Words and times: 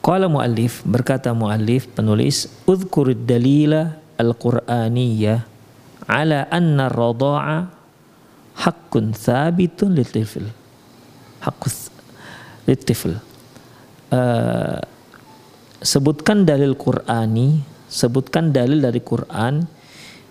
Qala 0.00 0.32
muallif 0.32 0.80
berkata 0.88 1.36
muallif 1.36 1.84
penulis 1.92 2.48
udhkurid 2.64 3.28
dalila 3.28 4.00
al-qur'aniyah 4.16 5.44
ala 6.08 6.48
anna 6.48 6.88
radha'a 6.88 7.68
haqqun 8.64 9.12
thabitun 9.12 9.92
litifl 9.96 10.48
haqqus 11.44 11.92
litifl 12.64 13.20
uh, 14.12 14.80
sebutkan 15.80 16.44
dalil 16.44 16.76
Qur'ani 16.76 17.60
sebutkan 17.88 18.52
dalil 18.52 18.80
dari 18.80 19.00
Quran 19.04 19.64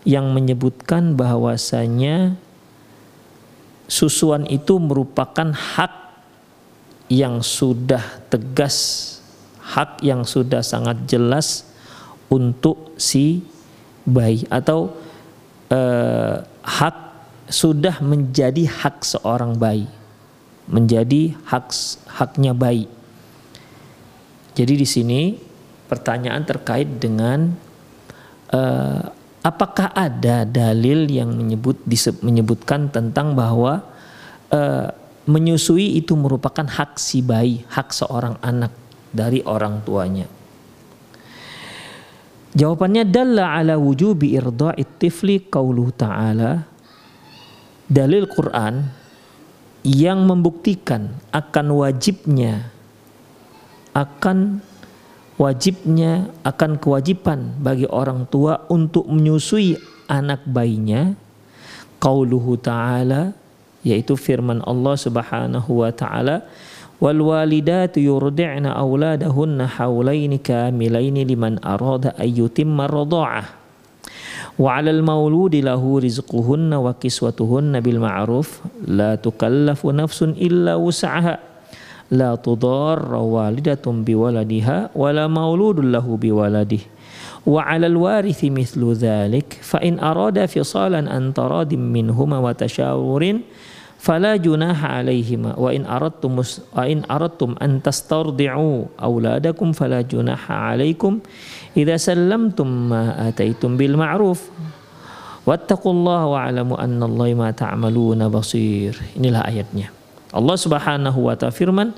yang 0.07 0.31
menyebutkan 0.31 1.13
bahwasanya 1.13 2.39
susuan 3.89 4.47
itu 4.47 4.79
merupakan 4.79 5.51
hak 5.51 5.93
yang 7.09 7.41
sudah 7.41 8.01
tegas 8.29 9.18
hak 9.69 10.01
yang 10.01 10.25
sudah 10.25 10.65
sangat 10.65 11.05
jelas 11.05 11.69
untuk 12.29 12.97
si 12.97 13.45
bayi 14.05 14.45
atau 14.49 14.93
eh, 15.69 16.41
hak 16.65 16.97
sudah 17.49 18.01
menjadi 18.01 18.65
hak 18.65 19.01
seorang 19.05 19.57
bayi 19.57 19.89
menjadi 20.69 21.33
hak 21.49 21.73
haknya 22.05 22.53
bayi. 22.53 22.85
Jadi 24.53 24.73
di 24.77 24.87
sini 24.87 25.21
pertanyaan 25.89 26.45
terkait 26.45 27.01
dengan 27.01 27.49
eh, 28.53 29.03
apakah 29.41 29.89
ada 29.97 30.45
dalil 30.45 31.09
yang 31.09 31.33
menyebut 31.33 31.81
menyebutkan 32.21 32.93
tentang 32.93 33.33
bahwa 33.33 33.81
eh, 34.53 34.93
menyusui 35.25 35.97
itu 35.97 36.13
merupakan 36.13 36.65
hak 36.65 37.01
si 37.01 37.25
bayi 37.25 37.65
hak 37.73 37.89
seorang 37.93 38.37
anak 38.45 38.73
dari 39.09 39.41
orang 39.45 39.81
tuanya. 39.85 40.27
Jawabannya 42.49 43.05
dalla 43.05 43.61
ala 43.61 43.77
wujubi 43.77 44.33
irda'it 44.33 44.97
tifli 44.97 45.45
qauluhu 45.45 45.93
ta'ala 45.93 46.65
dalil 47.85 48.25
Quran 48.25 48.89
yang 49.85 50.25
membuktikan 50.25 51.13
akan 51.29 51.67
wajibnya 51.77 52.73
akan 53.93 54.65
wajibnya 55.37 56.29
akan 56.41 56.81
kewajiban 56.81 57.53
bagi 57.61 57.85
orang 57.85 58.25
tua 58.27 58.65
untuk 58.69 59.05
menyusui 59.07 59.77
anak 60.09 60.41
bayinya 60.49 61.13
qauluhu 62.01 62.57
ta'ala 62.57 63.37
yaitu 63.85 64.19
firman 64.19 64.59
Allah 64.67 64.95
Subhanahu 64.99 65.85
wa 65.85 65.91
taala 65.95 66.43
والوالدات 67.01 67.97
يرضعن 67.97 68.65
أولادهن 68.65 69.67
حولين 69.67 70.37
كاملين 70.37 71.27
لمن 71.27 71.65
أراد 71.65 72.05
أن 72.05 72.29
يتم 72.29 72.81
الرضاعة. 72.81 73.43
وعلى 74.59 74.91
المولود 74.91 75.55
له 75.55 75.99
رزقهن 75.99 76.73
وكسوتهن 76.73 77.79
بالمعروف 77.79 78.61
لا 78.87 79.15
تكلف 79.15 79.85
نفس 79.85 80.23
إلا 80.23 80.75
وسعها. 80.75 81.39
لا 82.11 82.35
تضار 82.35 83.15
والدة 83.15 83.85
بولدها 83.85 84.89
ولا 84.95 85.27
مولود 85.27 85.79
له 85.79 86.17
بولده. 86.21 86.83
وعلى 87.47 87.87
الوارث 87.87 88.45
مثل 88.45 88.93
ذلك 88.93 89.57
فإن 89.61 89.99
أراد 89.99 90.45
فصالا 90.45 91.17
أن 91.17 91.33
تراد 91.33 91.73
منهما 91.73 92.37
وتشاور 92.39 93.23
fala 93.99 94.39
junaha 94.39 95.03
alaihima 95.03 95.59
wa 95.59 95.75
in 95.75 95.83
aradtum 95.83 96.39
wa 96.39 96.83
in 96.87 97.03
aradtum 97.11 97.59
an 97.59 97.83
tastardi'u 97.83 98.95
auladakum 98.95 99.75
fala 99.75 99.99
junaha 100.07 100.71
alaikum 100.71 101.19
idza 101.75 102.15
sallamtum 102.15 102.95
ma 102.95 103.19
ataitum 103.27 103.75
bil 103.75 103.99
ma'ruf. 103.99 104.47
Wattaqullaha 105.43 106.25
wa'lamu 106.29 106.77
Allah 106.77 107.27
ma 107.33 107.49
ta'maluna 107.49 108.29
basir. 108.29 108.93
Inilah 109.17 109.49
ayatnya. 109.49 109.89
Allah 110.29 110.57
Subhanahu 110.61 111.25
wa 111.25 111.33
ta'ala 111.33 111.49
firman 111.49 111.89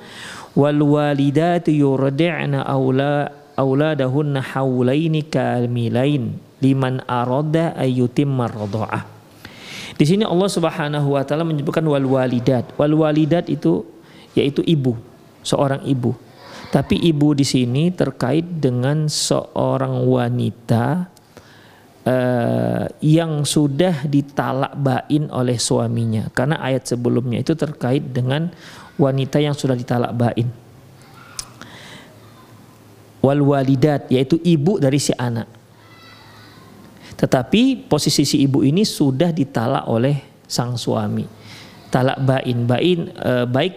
wal 0.56 0.80
walidati 0.80 1.76
yurdi'na 1.76 2.64
aula 2.64 3.28
auladahunna 3.60 4.56
haulaini 4.56 5.28
kamilain 5.28 6.40
liman 6.64 7.04
arada 7.06 7.76
ayyutimma 7.76 8.48
radha'ah 8.48 9.21
di 10.02 10.10
sini 10.10 10.26
Allah 10.26 10.50
Subhanahu 10.50 11.14
wa 11.14 11.22
taala 11.22 11.46
menyebutkan 11.46 11.86
wal 11.86 12.02
walidat. 12.10 12.74
Wal 12.74 12.98
walidat 12.98 13.46
itu 13.54 13.86
yaitu 14.34 14.66
ibu, 14.66 14.98
seorang 15.46 15.86
ibu. 15.86 16.18
Tapi 16.74 16.98
ibu 17.06 17.38
di 17.38 17.46
sini 17.46 17.94
terkait 17.94 18.42
dengan 18.42 19.06
seorang 19.06 20.02
wanita 20.02 21.06
uh, 22.02 22.90
yang 22.98 23.46
sudah 23.46 24.02
ditalak 24.10 24.74
bain 24.74 25.30
oleh 25.30 25.62
suaminya. 25.62 26.34
Karena 26.34 26.58
ayat 26.58 26.90
sebelumnya 26.90 27.46
itu 27.46 27.54
terkait 27.54 28.02
dengan 28.02 28.50
wanita 28.98 29.38
yang 29.38 29.54
sudah 29.54 29.78
ditalak 29.78 30.18
bain. 30.18 30.50
Wal 33.22 33.46
walidat 33.46 34.10
yaitu 34.10 34.42
ibu 34.42 34.82
dari 34.82 34.98
si 34.98 35.14
anak. 35.14 35.61
Tetapi 37.22 37.86
posisi 37.86 38.26
si 38.26 38.42
ibu 38.42 38.66
ini 38.66 38.82
sudah 38.82 39.30
ditalak 39.30 39.86
oleh 39.86 40.42
sang 40.50 40.74
suami. 40.74 41.40
talak 41.92 42.24
bain. 42.24 42.58
Bain 42.66 43.00
uh, 43.20 43.44
baik 43.46 43.76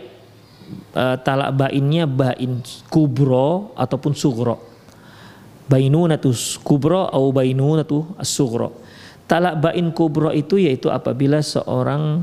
uh, 0.94 1.18
talak 1.20 1.50
bainnya 1.58 2.06
bain 2.06 2.62
kubro 2.86 3.74
ataupun 3.74 4.14
sugro 4.14 4.56
bainunatu 5.64 6.30
kubro 6.60 7.08
atau 7.08 7.32
bainunatu 7.32 8.20
sugro 8.20 8.84
talak 9.24 9.56
bain 9.60 9.88
kubro 9.96 10.28
itu 10.30 10.60
yaitu 10.60 10.92
apabila 10.92 11.40
seorang 11.40 12.22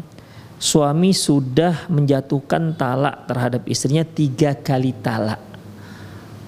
suami 0.61 1.09
sudah 1.09 1.89
menjatuhkan 1.89 2.77
talak 2.77 3.25
terhadap 3.25 3.65
istrinya 3.65 4.05
tiga 4.05 4.53
kali 4.53 4.93
talak. 5.01 5.41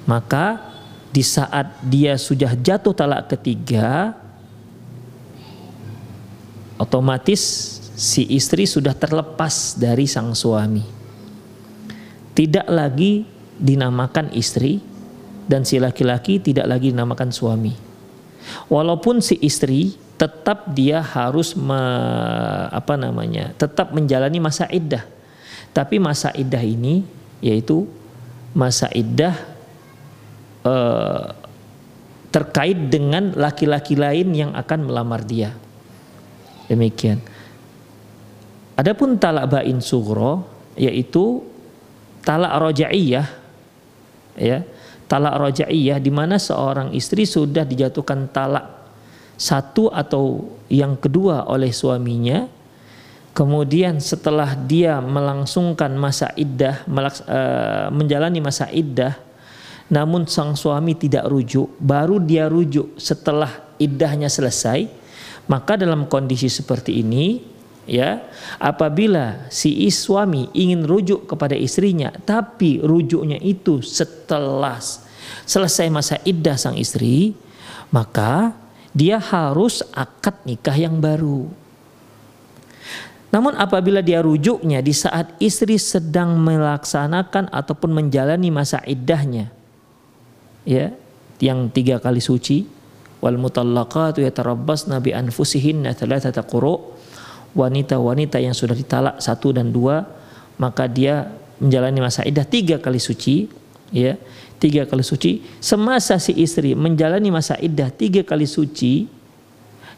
Maka 0.06 0.62
di 1.10 1.26
saat 1.26 1.82
dia 1.82 2.14
sudah 2.22 2.54
jatuh 2.54 2.94
talak 2.94 3.34
ketiga 3.34 4.14
otomatis 6.78 7.42
si 7.94 8.26
istri 8.34 8.66
sudah 8.66 8.98
terlepas 8.98 9.78
dari 9.78 10.10
sang 10.10 10.34
suami. 10.34 10.84
Tidak 12.34 12.66
lagi 12.66 13.24
dinamakan 13.62 14.34
istri 14.34 14.82
dan 15.46 15.62
si 15.62 15.78
laki-laki 15.78 16.42
tidak 16.42 16.66
lagi 16.66 16.90
dinamakan 16.90 17.30
suami. 17.30 17.74
Walaupun 18.68 19.22
si 19.22 19.38
istri 19.40 19.94
tetap 20.18 20.72
dia 20.74 21.00
harus 21.00 21.54
me, 21.54 21.80
apa 22.74 22.98
namanya? 22.98 23.54
tetap 23.54 23.94
menjalani 23.94 24.42
masa 24.42 24.66
iddah. 24.74 25.06
Tapi 25.74 25.98
masa 26.02 26.34
iddah 26.34 26.62
ini 26.62 27.06
yaitu 27.42 27.86
masa 28.54 28.90
iddah 28.94 29.36
eh, 30.66 31.26
terkait 32.34 32.90
dengan 32.90 33.30
laki-laki 33.38 33.94
lain 33.94 34.34
yang 34.34 34.52
akan 34.58 34.90
melamar 34.90 35.22
dia. 35.22 35.54
Demikian. 36.72 37.20
Adapun 38.74 39.22
talak 39.22 39.52
bain 39.54 39.78
sugro 39.84 40.50
yaitu 40.74 41.46
talak 42.26 42.58
rojaiyah 42.58 43.28
ya 44.40 44.66
talak 45.06 45.38
rojaiyah 45.38 46.02
di 46.02 46.10
mana 46.10 46.42
seorang 46.42 46.96
istri 46.96 47.28
sudah 47.28 47.68
dijatuhkan 47.68 48.32
talak 48.34 48.66
satu 49.38 49.92
atau 49.92 50.56
yang 50.72 50.98
kedua 50.98 51.46
oleh 51.46 51.70
suaminya 51.70 52.50
kemudian 53.38 54.02
setelah 54.02 54.56
dia 54.58 54.98
melangsungkan 55.04 55.94
masa 55.94 56.32
iddah 56.34 56.86
uh, 56.90 57.94
menjalani 57.94 58.40
masa 58.42 58.72
iddah 58.74 59.14
namun 59.92 60.26
sang 60.26 60.58
suami 60.58 60.98
tidak 60.98 61.28
rujuk 61.30 61.70
baru 61.78 62.18
dia 62.18 62.50
rujuk 62.50 62.98
setelah 62.98 63.52
iddahnya 63.78 64.32
selesai 64.32 65.03
maka 65.50 65.76
dalam 65.76 66.08
kondisi 66.08 66.48
seperti 66.48 67.04
ini 67.04 67.44
ya 67.84 68.24
apabila 68.60 69.52
si 69.52 69.76
suami 69.92 70.48
ingin 70.56 70.88
rujuk 70.88 71.28
kepada 71.28 71.54
istrinya 71.54 72.16
tapi 72.24 72.80
rujuknya 72.80 73.36
itu 73.44 73.84
setelah 73.84 74.80
selesai 75.44 75.88
masa 75.92 76.16
iddah 76.24 76.56
sang 76.56 76.80
istri 76.80 77.36
maka 77.92 78.56
dia 78.94 79.18
harus 79.18 79.82
akad 79.94 80.38
nikah 80.46 80.78
yang 80.78 81.02
baru. 81.02 81.50
Namun 83.34 83.58
apabila 83.58 84.06
dia 84.06 84.22
rujuknya 84.22 84.86
di 84.86 84.94
saat 84.94 85.34
istri 85.42 85.82
sedang 85.82 86.38
melaksanakan 86.38 87.50
ataupun 87.50 87.90
menjalani 87.90 88.54
masa 88.54 88.78
iddahnya 88.86 89.50
ya 90.70 90.94
yang 91.42 91.66
tiga 91.74 91.98
kali 91.98 92.22
suci 92.22 92.70
wal 93.24 93.40
mutallaqatu 93.40 94.20
yatarabbasna 94.20 95.00
bi 95.00 95.16
anfusihinna 95.16 95.96
thalathata 95.96 96.44
quru. 96.44 96.92
Wanita-wanita 97.54 98.42
yang 98.42 98.52
sudah 98.52 98.74
ditalak 98.74 99.22
satu 99.22 99.54
dan 99.54 99.70
dua 99.70 100.04
maka 100.58 100.90
dia 100.90 101.30
menjalani 101.62 102.02
masa 102.02 102.26
iddah 102.26 102.44
tiga 102.50 102.82
kali 102.82 102.98
suci 102.98 103.46
ya 103.94 104.18
tiga 104.58 104.90
kali 104.90 105.06
suci. 105.06 105.46
Semasa 105.62 106.18
si 106.18 106.34
istri 106.34 106.74
menjalani 106.74 107.30
masa 107.30 107.54
iddah 107.62 107.94
tiga 107.94 108.26
kali 108.26 108.50
suci 108.50 109.06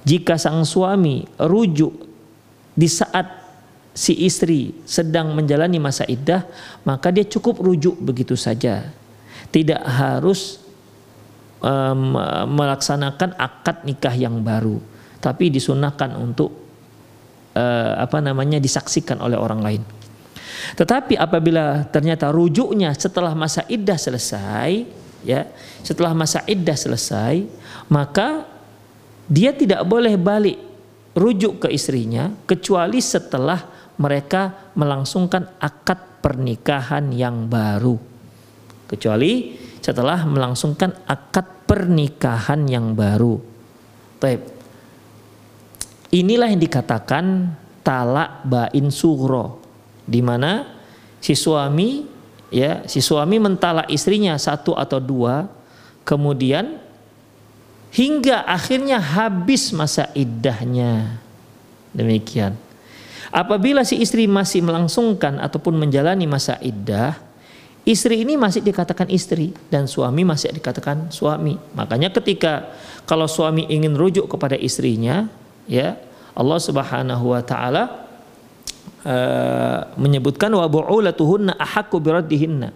jika 0.04 0.36
sang 0.36 0.68
suami 0.68 1.24
rujuk 1.40 1.96
di 2.76 2.92
saat 2.92 3.24
si 3.96 4.28
istri 4.28 4.76
sedang 4.84 5.32
menjalani 5.32 5.80
masa 5.80 6.04
iddah 6.12 6.44
maka 6.84 7.08
dia 7.08 7.24
cukup 7.24 7.64
rujuk 7.64 7.96
begitu 8.04 8.36
saja. 8.36 8.92
Tidak 9.48 9.80
harus 9.80 10.65
um, 11.66 12.14
melaksanakan 12.54 13.34
akad 13.42 13.82
nikah 13.90 14.14
yang 14.14 14.46
baru, 14.46 14.78
tapi 15.18 15.50
disunahkan 15.50 16.14
untuk 16.14 16.54
uh, 17.58 17.98
apa 17.98 18.22
namanya 18.22 18.62
disaksikan 18.62 19.18
oleh 19.18 19.36
orang 19.36 19.62
lain. 19.66 19.84
Tetapi 20.78 21.18
apabila 21.18 21.90
ternyata 21.90 22.30
rujuknya 22.30 22.94
setelah 22.94 23.34
masa 23.34 23.66
iddah 23.66 23.98
selesai, 23.98 24.86
ya, 25.26 25.50
setelah 25.82 26.14
masa 26.14 26.46
iddah 26.46 26.78
selesai, 26.78 27.44
maka 27.90 28.46
dia 29.26 29.52
tidak 29.52 29.82
boleh 29.90 30.16
balik 30.16 30.58
rujuk 31.18 31.66
ke 31.66 31.68
istrinya 31.74 32.30
kecuali 32.46 33.02
setelah 33.02 33.58
mereka 33.96 34.72
melangsungkan 34.76 35.58
akad 35.58 36.20
pernikahan 36.20 37.10
yang 37.16 37.48
baru. 37.48 37.96
Kecuali 38.86 39.65
setelah 39.86 40.26
melangsungkan 40.26 40.98
akad 41.06 41.46
pernikahan 41.70 42.66
yang 42.66 42.98
baru. 42.98 43.38
Inilah 46.10 46.50
yang 46.50 46.58
dikatakan 46.58 47.54
talak 47.86 48.42
bain 48.50 48.90
sugro 48.90 49.62
di 50.10 50.26
mana 50.26 50.66
si 51.22 51.38
suami 51.38 52.02
ya 52.50 52.82
si 52.90 52.98
suami 52.98 53.38
mentalak 53.38 53.86
istrinya 53.94 54.34
satu 54.42 54.74
atau 54.74 54.98
dua 54.98 55.46
kemudian 56.02 56.82
hingga 57.94 58.42
akhirnya 58.50 58.98
habis 58.98 59.70
masa 59.70 60.10
iddahnya. 60.18 61.22
Demikian. 61.94 62.58
Apabila 63.30 63.86
si 63.86 64.02
istri 64.02 64.26
masih 64.26 64.66
melangsungkan 64.66 65.38
ataupun 65.38 65.78
menjalani 65.78 66.26
masa 66.26 66.58
iddah 66.64 67.25
Istri 67.86 68.26
ini 68.26 68.34
masih 68.34 68.66
dikatakan 68.66 69.06
istri 69.14 69.54
dan 69.70 69.86
suami 69.86 70.26
masih 70.26 70.50
dikatakan 70.58 71.14
suami. 71.14 71.54
Makanya 71.78 72.10
ketika 72.10 72.74
kalau 73.06 73.30
suami 73.30 73.70
ingin 73.70 73.94
rujuk 73.94 74.26
kepada 74.26 74.58
istrinya, 74.58 75.30
ya 75.70 75.94
Allah 76.34 76.58
Subhanahu 76.58 77.38
wa 77.38 77.46
taala 77.46 78.10
uh, 79.06 79.94
menyebutkan 80.02 80.50
wa 80.50 80.66
bu'ulatuhunna 80.66 81.62
ahaqqu 81.62 82.02
biraddihinna. 82.02 82.74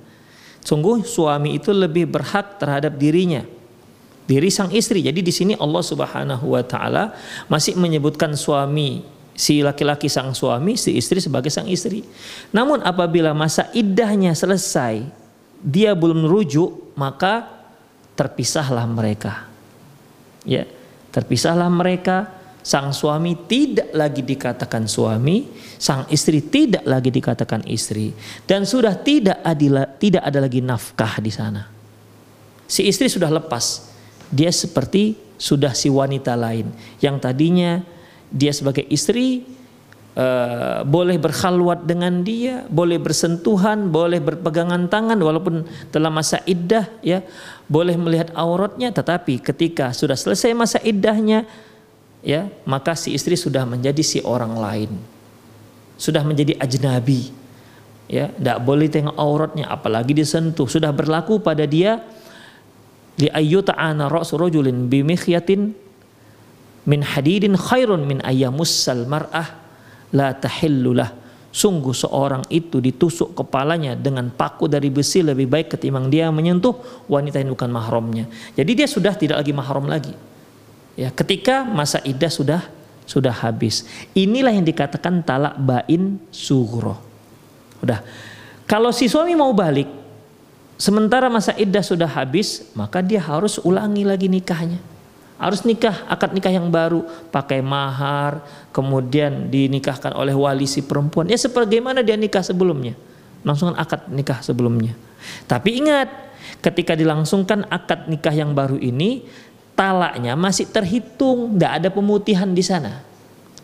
Sungguh 0.62 1.01
suami 1.01 1.57
itu 1.57 1.74
lebih 1.74 2.05
berhak 2.05 2.62
terhadap 2.62 2.93
dirinya 2.93 3.41
diri 4.29 4.53
sang 4.53 4.69
istri. 4.69 5.01
Jadi 5.01 5.25
di 5.25 5.34
sini 5.34 5.57
Allah 5.57 5.81
Subhanahu 5.81 6.53
wa 6.53 6.62
taala 6.62 7.17
masih 7.50 7.74
menyebutkan 7.74 8.38
suami 8.38 9.01
si 9.39 9.63
laki-laki 9.63 10.12
sang 10.12 10.36
suami, 10.36 10.75
si 10.75 11.00
istri 11.00 11.24
sebagai 11.24 11.48
sang 11.48 11.72
istri. 11.72 12.03
Namun 12.51 12.84
apabila 12.84 13.31
masa 13.31 13.72
iddahnya 13.72 14.36
selesai, 14.36 15.08
dia 15.63 15.96
belum 15.96 16.27
rujuk, 16.27 16.91
maka 17.00 17.48
terpisahlah 18.19 18.84
mereka. 18.84 19.48
Ya, 20.43 20.67
terpisahlah 21.15 21.72
mereka. 21.72 22.36
Sang 22.60 22.91
suami 22.91 23.48
tidak 23.48 23.96
lagi 23.96 24.19
dikatakan 24.19 24.84
suami, 24.84 25.48
sang 25.79 26.03
istri 26.12 26.43
tidak 26.43 26.84
lagi 26.84 27.08
dikatakan 27.08 27.63
istri, 27.72 28.12
dan 28.43 28.67
sudah 28.67 29.00
tidak 29.00 29.39
adil, 29.48 29.79
tidak 29.96 30.27
ada 30.27 30.43
lagi 30.43 30.60
nafkah 30.60 31.24
di 31.24 31.31
sana. 31.31 31.72
Si 32.67 32.84
istri 32.84 33.08
sudah 33.08 33.31
lepas, 33.31 33.89
dia 34.27 34.51
seperti 34.51 35.15
sudah 35.39 35.72
si 35.72 35.88
wanita 35.88 36.36
lain 36.36 36.67
yang 37.00 37.15
tadinya 37.15 37.79
dia 38.29 38.53
sebagai 38.53 38.86
istri 38.88 39.45
uh, 40.13 40.81
boleh 40.86 41.17
berkhalwat 41.17 41.86
dengan 41.86 42.21
dia, 42.21 42.65
boleh 42.69 43.01
bersentuhan, 43.01 43.89
boleh 43.89 44.21
berpegangan 44.21 44.89
tangan 44.89 45.17
walaupun 45.17 45.65
dalam 45.89 46.13
masa 46.13 46.41
iddah 46.45 46.88
ya, 47.01 47.25
boleh 47.65 47.98
melihat 47.98 48.33
auratnya 48.38 48.93
tetapi 48.93 49.41
ketika 49.41 49.91
sudah 49.93 50.17
selesai 50.17 50.53
masa 50.53 50.77
iddahnya 50.81 51.45
ya, 52.21 52.48
maka 52.65 52.93
si 52.93 53.15
istri 53.15 53.36
sudah 53.36 53.65
menjadi 53.65 54.01
si 54.05 54.19
orang 54.21 54.53
lain. 54.55 54.91
Sudah 56.00 56.24
menjadi 56.24 56.55
ajnabi. 56.55 57.36
Ya, 58.09 58.31
tidak 58.33 58.65
boleh 58.65 58.89
tengok 58.89 59.13
auratnya 59.13 59.69
apalagi 59.69 60.17
disentuh. 60.17 60.65
Sudah 60.65 60.89
berlaku 60.89 61.43
pada 61.43 61.67
dia 61.69 62.01
li 63.19 63.27
ayyuta'ana 63.27 64.07
ra'su 64.07 64.39
rajulin 64.39 64.88
bimikhyatin 64.88 65.75
min 66.89 67.05
hadidin 67.05 67.53
khairun 67.53 68.01
min 68.10 68.17
ayamussal 68.25 69.05
mar'ah 69.05 69.53
la 70.10 70.34
tahillulah 70.34 71.13
sungguh 71.53 71.93
seorang 71.93 72.46
itu 72.50 72.81
ditusuk 72.81 73.38
kepalanya 73.38 73.93
dengan 73.93 74.34
paku 74.34 74.65
dari 74.65 74.89
besi 74.89 75.22
lebih 75.22 75.46
baik 75.46 75.77
ketimbang 75.77 76.10
dia 76.10 76.34
menyentuh 76.34 77.05
wanita 77.05 77.38
yang 77.38 77.53
bukan 77.53 77.69
mahramnya 77.69 78.25
jadi 78.58 78.86
dia 78.86 78.88
sudah 78.89 79.13
tidak 79.13 79.46
lagi 79.46 79.53
mahram 79.53 79.86
lagi 79.86 80.13
ya 80.98 81.13
ketika 81.13 81.62
masa 81.62 82.01
iddah 82.01 82.34
sudah 82.34 82.62
sudah 83.10 83.34
habis. 83.34 83.89
Inilah 84.13 84.53
yang 84.53 84.62
dikatakan 84.62 85.25
talak 85.25 85.58
bain 85.58 86.22
sugro. 86.29 87.01
Udah. 87.81 88.05
Kalau 88.69 88.93
si 88.93 89.10
suami 89.10 89.34
mau 89.34 89.50
balik, 89.50 89.89
sementara 90.77 91.25
masa 91.25 91.58
iddah 91.58 91.81
sudah 91.81 92.05
habis, 92.05 92.69
maka 92.77 93.01
dia 93.01 93.17
harus 93.17 93.58
ulangi 93.65 94.05
lagi 94.05 94.29
nikahnya. 94.29 94.77
Harus 95.39 95.63
nikah, 95.63 96.03
akad 96.12 96.36
nikah 96.36 96.51
yang 96.51 96.67
baru, 96.67 97.08
pakai 97.31 97.63
mahar, 97.63 98.43
kemudian 98.75 99.48
dinikahkan 99.48 100.12
oleh 100.12 100.36
wali 100.36 100.67
si 100.67 100.84
perempuan. 100.84 101.31
Ya 101.31 101.39
sebagaimana 101.39 102.03
dia 102.03 102.19
nikah 102.19 102.43
sebelumnya. 102.43 103.00
Langsungkan 103.48 103.79
akad 103.79 104.12
nikah 104.12 104.43
sebelumnya. 104.43 105.00
Tapi 105.48 105.79
ingat, 105.79 106.12
ketika 106.60 106.91
dilangsungkan 106.91 107.63
akad 107.72 108.12
nikah 108.12 108.36
yang 108.36 108.51
baru 108.51 108.75
ini, 108.75 109.24
talaknya 109.79 110.36
masih 110.36 110.67
terhitung, 110.67 111.55
tidak 111.55 111.72
ada 111.79 111.88
pemutihan 111.88 112.51
di 112.51 112.60
sana. 112.60 113.09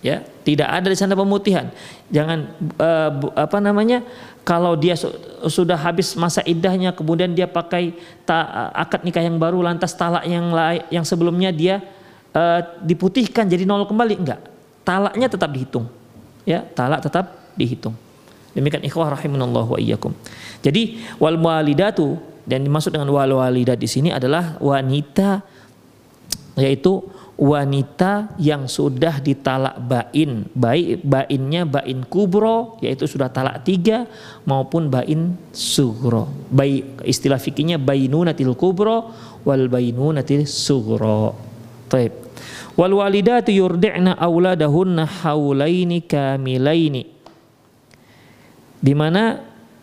Ya, 0.06 0.22
tidak 0.46 0.70
ada 0.70 0.86
di 0.86 0.94
sana 0.94 1.18
pemutihan. 1.18 1.74
Jangan 2.14 2.54
uh, 2.78 3.10
apa 3.34 3.58
namanya? 3.58 4.06
Kalau 4.46 4.78
dia 4.78 4.94
su 4.94 5.10
sudah 5.50 5.74
habis 5.74 6.14
masa 6.14 6.46
iddahnya, 6.46 6.94
kemudian 6.94 7.34
dia 7.34 7.50
pakai 7.50 7.98
ta 8.22 8.70
akad 8.78 9.02
nikah 9.02 9.26
yang 9.26 9.42
baru, 9.42 9.66
lantas 9.66 9.98
talak 9.98 10.22
yang 10.30 10.54
yang 10.94 11.02
sebelumnya 11.02 11.50
dia 11.50 11.82
uh, 12.38 12.62
diputihkan 12.86 13.50
jadi 13.50 13.66
nol 13.66 13.90
kembali, 13.90 14.14
enggak. 14.22 14.46
Talaknya 14.86 15.26
tetap 15.26 15.50
dihitung. 15.50 15.90
Ya, 16.46 16.62
talak 16.62 17.02
tetap 17.02 17.42
dihitung. 17.58 17.98
Demikian 18.54 18.86
ikhwah 18.86 19.10
rahimanallahu 19.18 19.74
wa 19.74 19.80
iyyakum. 19.82 20.14
Jadi 20.62 21.02
wal 21.18 21.42
walidatu 21.42 22.22
dan 22.46 22.62
dimaksud 22.62 22.94
dengan 22.94 23.10
wal 23.10 23.42
walidat 23.42 23.82
di 23.82 23.90
sini 23.90 24.14
adalah 24.14 24.62
wanita 24.62 25.42
yaitu 26.56 27.04
wanita 27.36 28.32
yang 28.40 28.68
sudah 28.68 29.20
ditalak 29.20 29.76
bain. 29.84 30.48
Baik 30.56 31.04
bainnya 31.04 31.68
bain 31.68 32.04
kubro 32.08 32.80
yaitu 32.80 33.06
sudah 33.06 33.28
talak 33.28 33.64
tiga 33.68 34.08
maupun 34.48 34.88
bain 34.88 35.36
sugro 35.52 36.32
baik 36.48 37.04
istilah 37.04 37.40
fikihnya 37.40 37.76
bainunatil 37.76 38.56
kubro 38.56 39.12
wal 39.44 39.68
bainunatil 39.68 40.48
sugro 40.48 41.36
Taib. 41.86 42.12
wal 42.76 42.98
walidatu 42.98 43.54
yurdi'na 43.54 44.18
auladahunna 44.18 45.06
haulaini 45.24 46.04
kamilaini. 46.04 47.04
Di 48.82 48.94
mana 48.98 49.40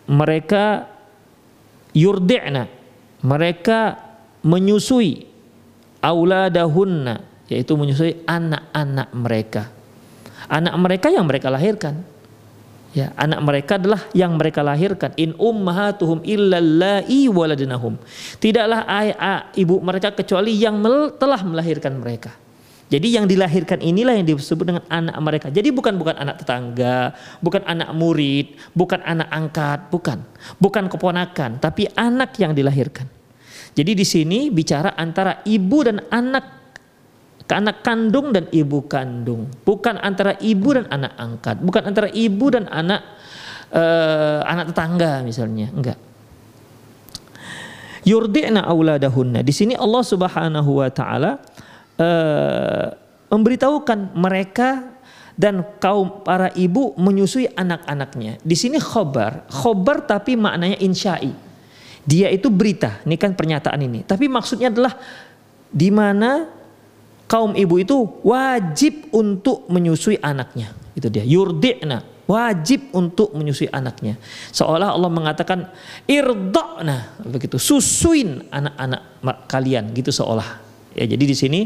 mereka 0.08 0.88
yurdi'na 1.94 2.66
mereka 3.22 3.96
menyusui 4.42 5.30
auladahunna 6.02 7.31
yaitu 7.52 7.76
menyusui 7.76 8.24
anak-anak 8.24 9.12
mereka. 9.12 9.68
Anak 10.48 10.74
mereka 10.80 11.12
yang 11.12 11.28
mereka 11.28 11.52
lahirkan. 11.52 12.02
Ya, 12.92 13.08
anak 13.16 13.40
mereka 13.40 13.80
adalah 13.80 14.04
yang 14.12 14.36
mereka 14.36 14.60
lahirkan. 14.60 15.16
In 15.16 15.32
ummahatuhum 15.40 16.20
illallai 16.28 17.24
waladnahum. 17.28 17.96
Tidaklah 18.36 18.84
ibu 19.56 19.80
mereka 19.80 20.12
kecuali 20.12 20.52
yang 20.56 20.80
telah 21.16 21.40
melahirkan 21.40 21.96
mereka. 21.96 22.36
Jadi 22.92 23.16
yang 23.16 23.24
dilahirkan 23.24 23.80
inilah 23.80 24.20
yang 24.20 24.28
disebut 24.28 24.68
dengan 24.68 24.84
anak 24.92 25.16
mereka. 25.24 25.48
Jadi 25.48 25.72
bukan 25.72 25.96
bukan 25.96 26.12
anak 26.12 26.44
tetangga, 26.44 27.16
bukan 27.40 27.64
anak 27.64 27.88
murid, 27.96 28.52
bukan 28.76 29.00
anak 29.00 29.32
angkat, 29.32 29.88
bukan. 29.88 30.20
Bukan 30.60 30.92
keponakan, 30.92 31.56
tapi 31.56 31.88
anak 31.96 32.36
yang 32.36 32.52
dilahirkan. 32.52 33.08
Jadi 33.72 33.96
di 33.96 34.04
sini 34.04 34.52
bicara 34.52 34.92
antara 35.00 35.40
ibu 35.48 35.80
dan 35.80 36.04
anak 36.12 36.61
anak 37.52 37.84
kandung 37.84 38.32
dan 38.32 38.48
ibu 38.48 38.84
kandung, 38.88 39.48
bukan 39.62 40.00
antara 40.00 40.34
ibu 40.40 40.72
dan 40.72 40.88
anak 40.88 41.12
angkat, 41.20 41.56
bukan 41.60 41.82
antara 41.84 42.08
ibu 42.08 42.46
dan 42.48 42.64
anak 42.72 43.04
uh, 43.72 44.40
anak 44.44 44.72
tetangga 44.72 45.20
misalnya, 45.20 45.68
enggak. 45.72 45.98
Yurdi'na 48.02 48.66
auladahunna. 48.66 49.46
Di 49.46 49.54
sini 49.54 49.78
Allah 49.78 50.02
Subhanahu 50.02 50.82
wa 50.82 50.90
taala 50.90 51.38
uh, 52.02 52.86
memberitahukan 53.30 54.18
mereka 54.18 54.92
dan 55.32 55.64
kaum 55.80 56.20
para 56.26 56.52
ibu 56.52 56.92
menyusui 56.98 57.48
anak-anaknya. 57.56 58.42
Di 58.42 58.56
sini 58.58 58.76
khobar, 58.76 59.48
khobar 59.48 60.04
tapi 60.04 60.36
maknanya 60.36 60.76
insya'i. 60.82 61.32
Dia 62.02 62.28
itu 62.34 62.50
berita, 62.50 62.98
ini 63.06 63.14
kan 63.14 63.32
pernyataan 63.32 63.80
ini. 63.80 64.02
Tapi 64.02 64.26
maksudnya 64.26 64.68
adalah 64.68 64.98
di 65.70 65.88
mana 65.88 66.61
kaum 67.32 67.56
ibu 67.56 67.80
itu 67.80 67.96
wajib 68.20 69.08
untuk 69.08 69.64
menyusui 69.72 70.20
anaknya. 70.20 70.76
Itu 70.92 71.08
dia. 71.08 71.24
Yurdi'na. 71.24 72.28
Wajib 72.28 72.92
untuk 72.92 73.32
menyusui 73.32 73.72
anaknya. 73.72 74.20
Seolah 74.52 74.92
Allah 74.92 75.08
mengatakan 75.08 75.72
irda'na. 76.04 77.16
Begitu. 77.24 77.56
Susuin 77.56 78.44
anak-anak 78.52 79.48
kalian. 79.48 79.96
Gitu 79.96 80.12
seolah. 80.12 80.60
Ya, 80.92 81.08
jadi 81.08 81.24
di 81.24 81.32
sini 81.32 81.60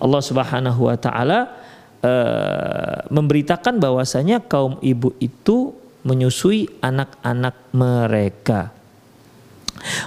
Allah 0.00 0.24
Subhanahu 0.24 0.88
wa 0.88 0.96
taala 0.96 1.52
uh, 2.00 3.04
memberitakan 3.12 3.76
bahwasanya 3.76 4.40
kaum 4.40 4.80
ibu 4.80 5.12
itu 5.20 5.76
menyusui 6.00 6.80
anak-anak 6.80 7.76
mereka. 7.76 8.72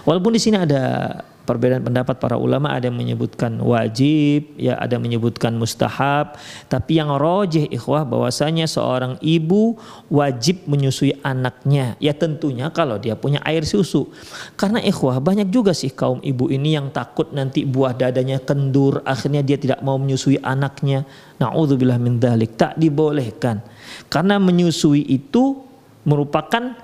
Walaupun 0.10 0.34
di 0.34 0.42
sini 0.42 0.58
ada 0.58 1.22
perbedaan 1.44 1.84
pendapat 1.84 2.16
para 2.20 2.40
ulama 2.40 2.72
ada 2.72 2.88
yang 2.88 2.96
menyebutkan 2.96 3.60
wajib 3.60 4.56
ya 4.56 4.80
ada 4.80 4.96
yang 4.98 5.04
menyebutkan 5.04 5.56
mustahab. 5.56 6.40
Tapi 6.72 7.00
yang 7.00 7.12
rojih 7.16 7.68
ikhwah 7.68 8.08
bahwasanya 8.08 8.68
seorang 8.68 9.20
ibu 9.20 9.76
wajib 10.08 10.64
menyusui 10.68 11.20
anaknya. 11.24 12.00
Ya 12.00 12.16
tentunya 12.16 12.72
kalau 12.72 13.00
dia 13.00 13.16
punya 13.20 13.44
air 13.44 13.68
susu. 13.68 14.10
Karena 14.56 14.80
ikhwah 14.80 15.20
banyak 15.20 15.52
juga 15.52 15.76
sih 15.76 15.92
kaum 15.92 16.24
ibu 16.24 16.48
ini 16.48 16.76
yang 16.76 16.90
takut 16.92 17.32
nanti 17.36 17.68
buah 17.68 17.96
dadanya 17.96 18.40
kendur 18.42 19.04
akhirnya 19.04 19.44
dia 19.44 19.60
tidak 19.60 19.80
mau 19.84 20.00
menyusui 20.00 20.40
anaknya. 20.40 21.04
Naudzubillah 21.40 22.00
min 22.00 22.20
dalik 22.20 22.56
tak 22.56 22.80
dibolehkan. 22.80 23.60
Karena 24.08 24.40
menyusui 24.40 25.04
itu 25.08 25.60
merupakan 26.04 26.76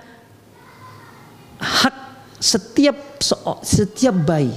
hak 1.59 1.98
setiap 2.39 2.95
setiap 3.61 4.15
bayi 4.15 4.55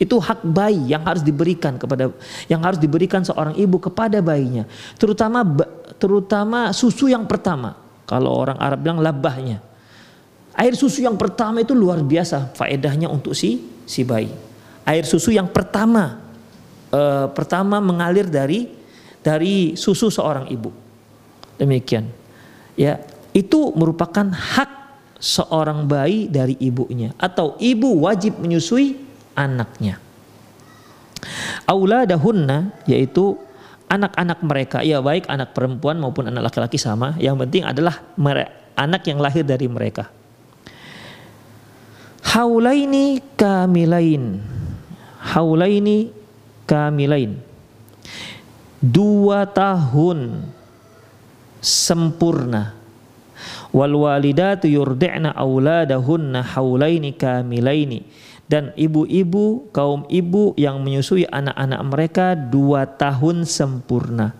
itu 0.00 0.18
hak 0.18 0.42
bayi 0.42 0.90
yang 0.90 1.06
harus 1.06 1.22
diberikan 1.22 1.78
kepada 1.78 2.10
yang 2.50 2.58
harus 2.64 2.80
diberikan 2.80 3.22
seorang 3.22 3.54
ibu 3.54 3.78
kepada 3.78 4.18
bayinya 4.18 4.66
terutama 4.98 5.46
terutama 6.02 6.74
susu 6.74 7.06
yang 7.06 7.30
pertama. 7.30 7.78
Kalau 8.10 8.34
orang 8.34 8.58
Arab 8.58 8.82
bilang 8.82 8.98
labahnya. 8.98 9.62
Air 10.58 10.74
susu 10.74 11.00
yang 11.00 11.14
pertama 11.14 11.62
itu 11.62 11.72
luar 11.72 12.02
biasa 12.02 12.50
faedahnya 12.58 13.06
untuk 13.06 13.38
si 13.38 13.62
si 13.86 14.02
bayi. 14.02 14.28
Air 14.82 15.06
susu 15.06 15.30
yang 15.30 15.46
pertama 15.46 16.18
uh, 16.90 17.30
pertama 17.30 17.78
mengalir 17.78 18.26
dari 18.26 18.66
dari 19.22 19.78
susu 19.78 20.10
seorang 20.10 20.50
ibu. 20.50 20.74
Demikian. 21.56 22.10
Ya 22.74 22.98
itu 23.30 23.70
merupakan 23.78 24.26
hak 24.26 24.81
seorang 25.22 25.86
bayi 25.86 26.26
dari 26.26 26.58
ibunya 26.58 27.14
atau 27.14 27.54
ibu 27.62 28.02
wajib 28.02 28.42
menyusui 28.42 28.98
anaknya. 29.38 30.02
Auladahunna 31.70 32.74
yaitu 32.90 33.38
anak-anak 33.86 34.42
mereka 34.42 34.78
ya 34.82 34.98
baik 34.98 35.30
anak 35.30 35.54
perempuan 35.54 36.02
maupun 36.02 36.26
anak 36.26 36.50
laki-laki 36.50 36.74
sama 36.74 37.14
yang 37.22 37.38
penting 37.38 37.62
adalah 37.62 38.02
anak 38.74 39.06
yang 39.06 39.22
lahir 39.22 39.46
dari 39.46 39.70
mereka. 39.70 40.10
Haulaini 42.26 43.22
kamilain. 43.38 44.42
Haulaini 45.22 46.10
kamilain. 46.66 47.38
Dua 48.82 49.46
tahun 49.46 50.50
sempurna 51.62 52.81
wal 53.72 54.04
walidatu 54.04 54.68
yurdi'na 54.68 55.32
auladahunna 55.32 56.44
haulaini 56.44 57.16
kamilaini 57.16 58.04
dan 58.46 58.76
ibu-ibu 58.76 59.72
kaum 59.72 60.04
ibu 60.12 60.52
yang 60.60 60.76
menyusui 60.84 61.24
anak-anak 61.24 61.80
mereka 61.88 62.26
dua 62.36 62.84
tahun 62.84 63.48
sempurna. 63.48 64.36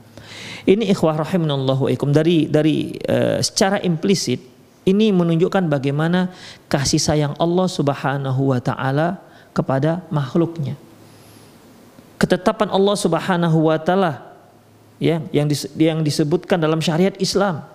Ini 0.68 0.92
ikhwah 0.92 1.16
rahimanallahu 1.24 1.90
ikum 1.90 2.12
dari 2.12 2.46
dari 2.46 2.94
uh, 3.08 3.40
secara 3.40 3.80
implisit 3.82 4.38
ini 4.84 5.10
menunjukkan 5.10 5.66
bagaimana 5.66 6.30
kasih 6.68 7.00
sayang 7.00 7.34
Allah 7.40 7.66
Subhanahu 7.66 8.52
wa 8.52 8.60
taala 8.60 9.18
kepada 9.56 10.04
makhluknya. 10.12 10.76
Ketetapan 12.20 12.70
Allah 12.70 12.94
Subhanahu 13.00 13.58
wa 13.72 13.80
taala 13.80 14.22
ya 15.02 15.24
yang 15.34 15.48
yang 15.74 15.98
disebutkan 16.04 16.60
dalam 16.60 16.78
syariat 16.78 17.16
Islam 17.18 17.71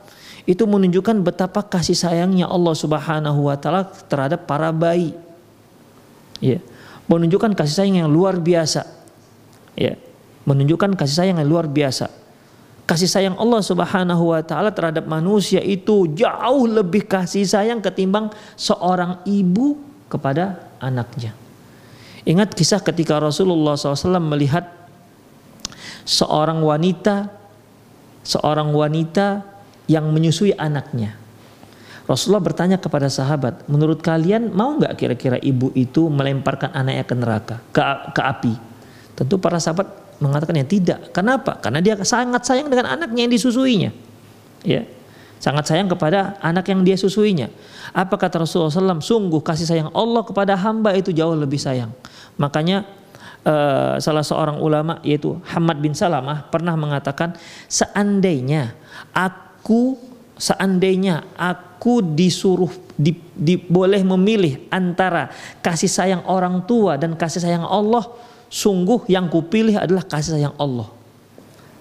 itu 0.47 0.63
menunjukkan 0.63 1.27
betapa 1.27 1.59
kasih 1.59 1.93
sayangnya 1.93 2.47
Allah 2.47 2.71
Subhanahu 2.71 3.51
wa 3.51 3.59
taala 3.59 3.83
terhadap 4.07 4.47
para 4.47 4.71
bayi. 4.71 5.11
Ya. 6.39 6.63
Menunjukkan 7.11 7.51
kasih 7.51 7.83
sayang 7.83 8.07
yang 8.07 8.09
luar 8.09 8.39
biasa. 8.39 8.87
Ya. 9.75 9.99
Menunjukkan 10.47 10.95
kasih 10.95 11.15
sayang 11.27 11.37
yang 11.43 11.51
luar 11.51 11.67
biasa. 11.67 12.07
kasih 12.87 13.11
sayang 13.11 13.35
Allah 13.35 13.59
Subhanahu 13.59 14.31
wa 14.31 14.39
taala 14.39 14.71
terhadap 14.71 15.03
manusia 15.03 15.59
itu 15.59 16.07
jauh 16.15 16.63
lebih 16.63 17.03
kasih 17.03 17.43
sayang 17.43 17.83
ketimbang 17.83 18.31
seorang 18.55 19.19
ibu 19.27 19.75
kepada 20.07 20.71
anaknya. 20.79 21.35
Ingat 22.23 22.55
kisah 22.55 22.79
ketika 22.79 23.19
Rasulullah 23.19 23.75
SAW 23.75 24.23
melihat 24.23 24.71
seorang 26.07 26.63
wanita 26.63 27.27
seorang 28.23 28.71
wanita 28.71 29.56
yang 29.87 30.07
menyusui 30.11 30.53
anaknya. 30.55 31.15
Rasulullah 32.07 32.39
bertanya 32.39 32.79
kepada 32.79 33.11
sahabat, 33.11 33.67
menurut 33.67 33.99
kalian 33.99 34.55
mau 34.55 34.71
nggak 34.79 34.95
kira-kira 34.95 35.35
ibu 35.43 35.75
itu 35.75 36.07
melemparkan 36.07 36.71
anaknya 36.71 37.03
ke 37.03 37.15
neraka, 37.19 37.55
ke, 37.75 37.83
ke 38.15 38.21
api? 38.23 38.53
Tentu 39.11 39.35
para 39.35 39.59
sahabat 39.59 39.91
mengatakan 40.23 40.55
yang 40.55 40.69
tidak. 40.69 41.11
Kenapa? 41.11 41.59
Karena 41.59 41.83
dia 41.83 41.99
sangat 42.07 42.47
sayang 42.47 42.71
dengan 42.71 42.95
anaknya 42.95 43.27
yang 43.27 43.33
disusuinya. 43.33 43.91
Ya, 44.63 44.87
sangat 45.37 45.67
sayang 45.67 45.91
kepada 45.91 46.39
anak 46.39 46.71
yang 46.71 46.81
dia 46.87 46.95
susuinya. 46.95 47.51
Apa 47.91 48.15
kata 48.15 48.39
Rasulullah 48.39 48.71
SAW? 48.71 49.03
Sungguh 49.03 49.41
kasih 49.43 49.67
sayang 49.67 49.89
Allah 49.91 50.23
kepada 50.23 50.55
hamba 50.55 50.95
itu 50.95 51.11
jauh 51.11 51.35
lebih 51.35 51.59
sayang. 51.59 51.91
Makanya 52.39 52.87
uh, 53.43 53.99
salah 53.99 54.23
seorang 54.25 54.57
ulama 54.63 55.03
yaitu 55.03 55.37
Hamad 55.49 55.83
bin 55.83 55.91
Salamah 55.91 56.47
pernah 56.49 56.73
mengatakan 56.79 57.37
seandainya 57.67 58.73
aku 59.11 59.46
seandainya 60.37 61.25
aku 61.35 61.99
disuruh 61.99 62.69
di, 62.97 63.13
di, 63.33 63.57
boleh 63.57 64.01
memilih 64.05 64.69
antara 64.73 65.29
kasih 65.61 65.89
sayang 65.89 66.23
orang 66.25 66.63
tua 66.65 66.95
dan 66.95 67.17
kasih 67.17 67.41
sayang 67.43 67.65
Allah, 67.65 68.05
sungguh 68.49 69.05
yang 69.11 69.27
kupilih 69.27 69.77
adalah 69.77 70.05
kasih 70.05 70.39
sayang 70.39 70.55
Allah. 70.57 70.87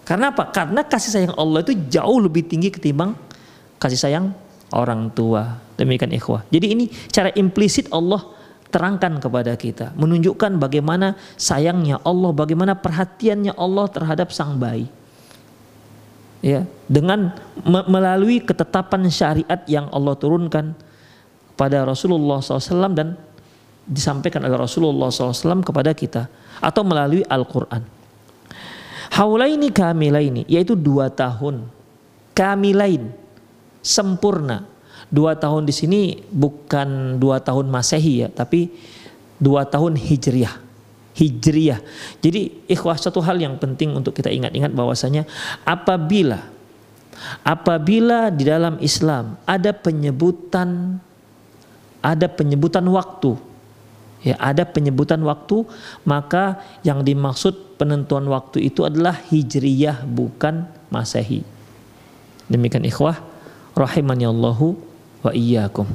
Karena 0.06 0.30
apa? 0.30 0.50
Karena 0.50 0.82
kasih 0.82 1.10
sayang 1.12 1.34
Allah 1.36 1.62
itu 1.62 1.72
jauh 1.88 2.18
lebih 2.20 2.46
tinggi 2.46 2.68
ketimbang 2.72 3.16
kasih 3.80 3.98
sayang 3.98 4.32
orang 4.74 5.08
tua. 5.12 5.62
Demikian 5.76 6.12
ikhwah. 6.12 6.44
Jadi 6.48 6.66
ini 6.72 6.84
cara 7.12 7.30
implisit 7.36 7.92
Allah 7.92 8.24
terangkan 8.72 9.22
kepada 9.22 9.54
kita, 9.54 9.94
menunjukkan 9.94 10.58
bagaimana 10.58 11.14
sayangnya 11.38 12.02
Allah, 12.02 12.34
bagaimana 12.34 12.74
perhatiannya 12.74 13.54
Allah 13.54 13.86
terhadap 13.88 14.34
sang 14.34 14.58
bayi 14.58 14.90
ya 16.44 16.64
dengan 16.86 17.32
me 17.64 17.80
melalui 17.88 18.42
ketetapan 18.42 19.08
syariat 19.08 19.60
yang 19.66 19.88
Allah 19.90 20.14
turunkan 20.18 20.76
pada 21.56 21.88
Rasulullah 21.88 22.42
SAW 22.42 22.92
dan 22.92 23.16
disampaikan 23.86 24.44
oleh 24.44 24.58
Rasulullah 24.58 25.08
SAW 25.08 25.62
kepada 25.62 25.94
kita 25.94 26.28
atau 26.58 26.82
melalui 26.82 27.22
Al-Quran. 27.24 27.86
Haulaini 29.14 29.70
kamilaini 29.70 30.42
yaitu 30.50 30.74
dua 30.74 31.08
tahun 31.08 31.70
kamilain 32.34 33.14
sempurna. 33.80 34.66
Dua 35.06 35.38
tahun 35.38 35.70
di 35.70 35.70
sini 35.70 36.00
bukan 36.34 37.22
dua 37.22 37.38
tahun 37.38 37.70
masehi 37.70 38.26
ya, 38.26 38.28
tapi 38.28 38.74
dua 39.38 39.62
tahun 39.62 39.94
hijriah 39.94 40.65
hijriyah. 41.16 41.80
Jadi 42.20 42.68
ikhwah 42.68 42.94
satu 43.00 43.24
hal 43.24 43.40
yang 43.40 43.56
penting 43.56 43.96
untuk 43.96 44.12
kita 44.12 44.28
ingat-ingat 44.28 44.70
bahwasanya 44.76 45.24
apabila 45.64 46.52
apabila 47.40 48.28
di 48.28 48.44
dalam 48.44 48.76
Islam 48.84 49.40
ada 49.48 49.72
penyebutan 49.72 51.00
ada 52.04 52.28
penyebutan 52.28 52.84
waktu 52.92 53.40
ya 54.20 54.36
ada 54.36 54.68
penyebutan 54.68 55.24
waktu 55.24 55.64
maka 56.04 56.60
yang 56.84 57.00
dimaksud 57.00 57.80
penentuan 57.80 58.28
waktu 58.28 58.68
itu 58.68 58.84
adalah 58.84 59.16
hijriyah 59.32 60.04
bukan 60.04 60.68
masehi. 60.92 61.40
Demikian 62.46 62.84
ikhwah 62.86 63.18
rahimani 63.74 64.28
Allahu 64.28 64.78
wa 65.24 65.32
iyyakum. 65.32 65.88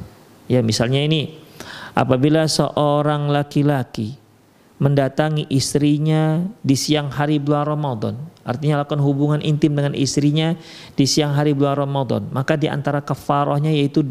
Ya 0.50 0.60
misalnya 0.60 1.00
ini 1.00 1.38
apabila 1.96 2.44
seorang 2.44 3.30
laki-laki 3.32 4.21
mendatangi 4.80 5.46
istrinya 5.52 6.42
di 6.64 6.74
siang 6.74 7.12
hari 7.12 7.38
bulan 7.38 7.68
Ramadan. 7.68 8.14
Artinya 8.42 8.82
lakukan 8.82 8.98
hubungan 8.98 9.38
intim 9.38 9.70
dengan 9.78 9.94
istrinya 9.94 10.58
di 10.98 11.06
siang 11.06 11.30
hari 11.30 11.54
bulan 11.54 11.86
Ramadan. 11.86 12.26
Maka 12.34 12.58
di 12.58 12.66
antara 12.66 12.98
kafarahnya 12.98 13.70
yaitu 13.70 14.02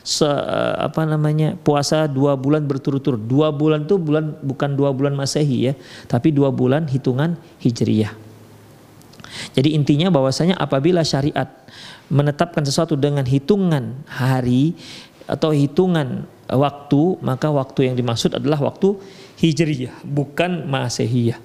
se, 0.00 0.24
apa 0.80 1.04
namanya 1.04 1.52
puasa 1.60 2.08
dua 2.08 2.32
bulan 2.40 2.64
berturut-turut. 2.64 3.20
Dua 3.20 3.52
bulan 3.52 3.84
itu 3.84 4.00
bulan 4.00 4.40
bukan 4.40 4.72
dua 4.72 4.96
bulan 4.96 5.12
masehi 5.12 5.68
ya, 5.68 5.72
tapi 6.08 6.32
dua 6.32 6.48
bulan 6.48 6.88
hitungan 6.88 7.36
hijriyah. 7.60 8.16
Jadi 9.52 9.76
intinya 9.76 10.08
bahwasanya 10.08 10.56
apabila 10.56 11.04
syariat 11.04 11.52
menetapkan 12.08 12.64
sesuatu 12.64 12.96
dengan 12.96 13.28
hitungan 13.28 14.00
hari 14.08 14.72
atau 15.28 15.52
hitungan 15.52 16.24
waktu, 16.48 17.02
maka 17.20 17.48
waktu 17.52 17.92
yang 17.92 17.96
dimaksud 17.96 18.36
adalah 18.36 18.60
waktu 18.60 18.96
Hijriyah, 19.44 20.00
bukan 20.08 20.64
Masehiyah. 20.64 21.36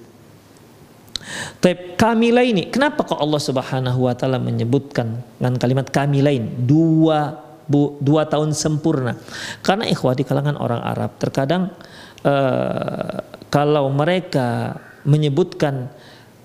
Tapi 1.60 2.00
kamila 2.00 2.40
ini, 2.40 2.72
kenapa 2.72 3.04
kok 3.04 3.20
Allah 3.20 3.36
Subhanahu 3.36 4.08
wa 4.08 4.16
taala 4.16 4.40
menyebutkan 4.40 5.20
dengan 5.36 5.60
kalimat 5.60 5.84
kamilain 5.92 6.48
dua 6.64 7.36
bu, 7.68 8.00
dua 8.00 8.24
tahun 8.24 8.56
sempurna? 8.56 9.20
Karena 9.60 9.84
ikhwah 9.84 10.16
di 10.16 10.24
kalangan 10.24 10.56
orang 10.56 10.80
Arab 10.80 11.20
terkadang 11.20 11.76
uh, 12.24 13.20
kalau 13.52 13.92
mereka 13.92 14.80
menyebutkan 15.04 15.92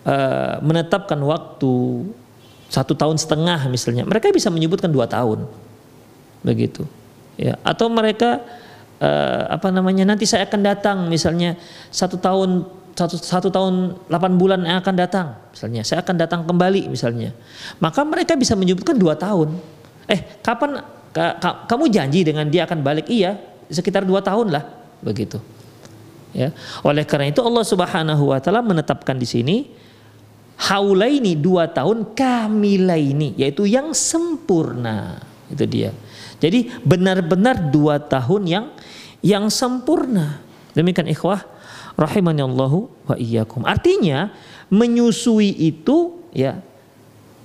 uh, 0.04 0.60
menetapkan 0.60 1.24
waktu 1.24 2.04
satu 2.68 3.00
tahun 3.00 3.16
setengah 3.16 3.72
misalnya, 3.72 4.04
mereka 4.04 4.28
bisa 4.36 4.52
menyebutkan 4.52 4.92
dua 4.92 5.08
tahun, 5.08 5.48
begitu, 6.44 6.84
ya. 7.40 7.56
Atau 7.64 7.88
mereka 7.88 8.44
uh, 9.06 9.42
apa 9.54 9.70
namanya 9.70 10.04
nanti 10.10 10.26
saya 10.26 10.50
akan 10.50 10.62
datang 10.66 10.98
misalnya 11.06 11.54
satu 11.94 12.18
tahun 12.18 12.66
satu, 12.96 13.16
satu 13.20 13.48
tahun 13.52 14.00
delapan 14.08 14.32
bulan 14.40 14.60
yang 14.64 14.80
akan 14.80 14.96
datang 14.96 15.28
misalnya. 15.52 15.84
Saya 15.84 16.00
akan 16.02 16.16
datang 16.16 16.42
kembali 16.48 16.88
misalnya. 16.88 17.36
Maka 17.84 18.08
mereka 18.08 18.40
bisa 18.40 18.56
menyebutkan 18.56 18.96
dua 18.96 19.20
tahun. 19.20 19.52
Eh 20.08 20.40
kapan 20.40 20.80
ka, 21.12 21.26
ka, 21.38 21.50
kamu 21.68 21.92
janji 21.92 22.24
dengan 22.24 22.48
dia 22.48 22.64
akan 22.64 22.80
balik? 22.82 23.12
Iya 23.12 23.36
sekitar 23.68 24.08
dua 24.08 24.24
tahun 24.24 24.56
lah 24.56 24.64
begitu. 25.04 25.44
Ya. 26.32 26.52
Oleh 26.84 27.04
karena 27.04 27.32
itu 27.32 27.44
Allah 27.44 27.64
Subhanahu 27.68 28.32
Wa 28.32 28.40
Taala 28.40 28.64
menetapkan 28.64 29.16
di 29.16 29.28
sini 29.28 29.56
haulaini 30.56 31.36
dua 31.36 31.68
tahun 31.68 32.16
kamilaini 32.16 33.36
yaitu 33.36 33.68
yang 33.68 33.92
sempurna. 33.92 35.20
Itu 35.52 35.68
dia 35.68 35.92
jadi 36.40 36.68
benar-benar 36.84 37.72
dua 37.72 38.00
tahun 38.02 38.44
yang 38.46 38.66
yang 39.26 39.48
sempurna. 39.50 40.44
Demikian 40.76 41.08
ikhwah 41.08 41.42
rahimani 41.96 42.44
Allahu 42.44 42.92
wa 43.08 43.16
iyyakum. 43.16 43.64
Artinya 43.64 44.30
menyusui 44.68 45.50
itu 45.56 46.20
ya 46.36 46.60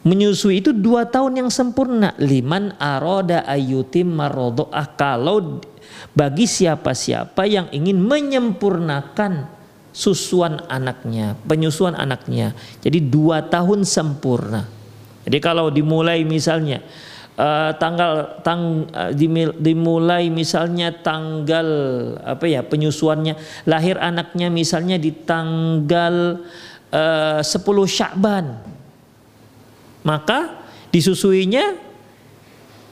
menyusui 0.02 0.64
itu 0.64 0.74
dua 0.74 1.06
tahun 1.06 1.46
yang 1.46 1.50
sempurna. 1.52 2.12
Liman 2.18 2.74
aroda 2.76 3.46
ayutim 3.46 4.10
marodoah 4.10 4.86
kalau 4.98 5.62
bagi 6.12 6.48
siapa-siapa 6.48 7.46
yang 7.46 7.70
ingin 7.70 8.00
menyempurnakan 8.02 9.46
susuan 9.90 10.62
anaknya, 10.70 11.38
penyusuan 11.46 11.94
anaknya. 11.94 12.54
Jadi 12.82 12.98
dua 13.10 13.46
tahun 13.46 13.86
sempurna. 13.86 14.66
Jadi 15.26 15.38
kalau 15.38 15.68
dimulai 15.68 16.24
misalnya 16.24 16.80
uh, 17.40 17.72
tanggal 17.80 18.44
tang 18.44 18.84
uh, 18.92 19.08
dimulai 19.56 20.28
misalnya 20.28 20.92
tanggal 20.92 21.68
apa 22.20 22.44
ya 22.44 22.60
penyusuannya 22.60 23.64
lahir 23.64 23.96
anaknya 23.96 24.52
misalnya 24.52 25.00
di 25.00 25.08
tanggal 25.24 26.44
uh, 26.92 27.40
10 27.40 27.48
Syakban. 27.88 28.60
Maka 30.04 30.60
disusuinya 30.92 31.80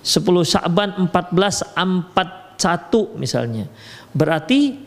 10 0.00 0.24
Syakban 0.44 0.96
1441 1.12 3.20
misalnya. 3.20 3.68
Berarti 4.16 4.80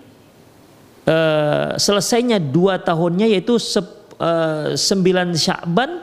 uh, 1.06 1.78
selesainya 1.78 2.41
dua 2.41 2.82
tahunnya 2.82 3.30
yaitu 3.30 3.62
se, 3.62 3.78
uh, 4.17 4.74
9 4.74 5.38
Syakban 5.38 6.02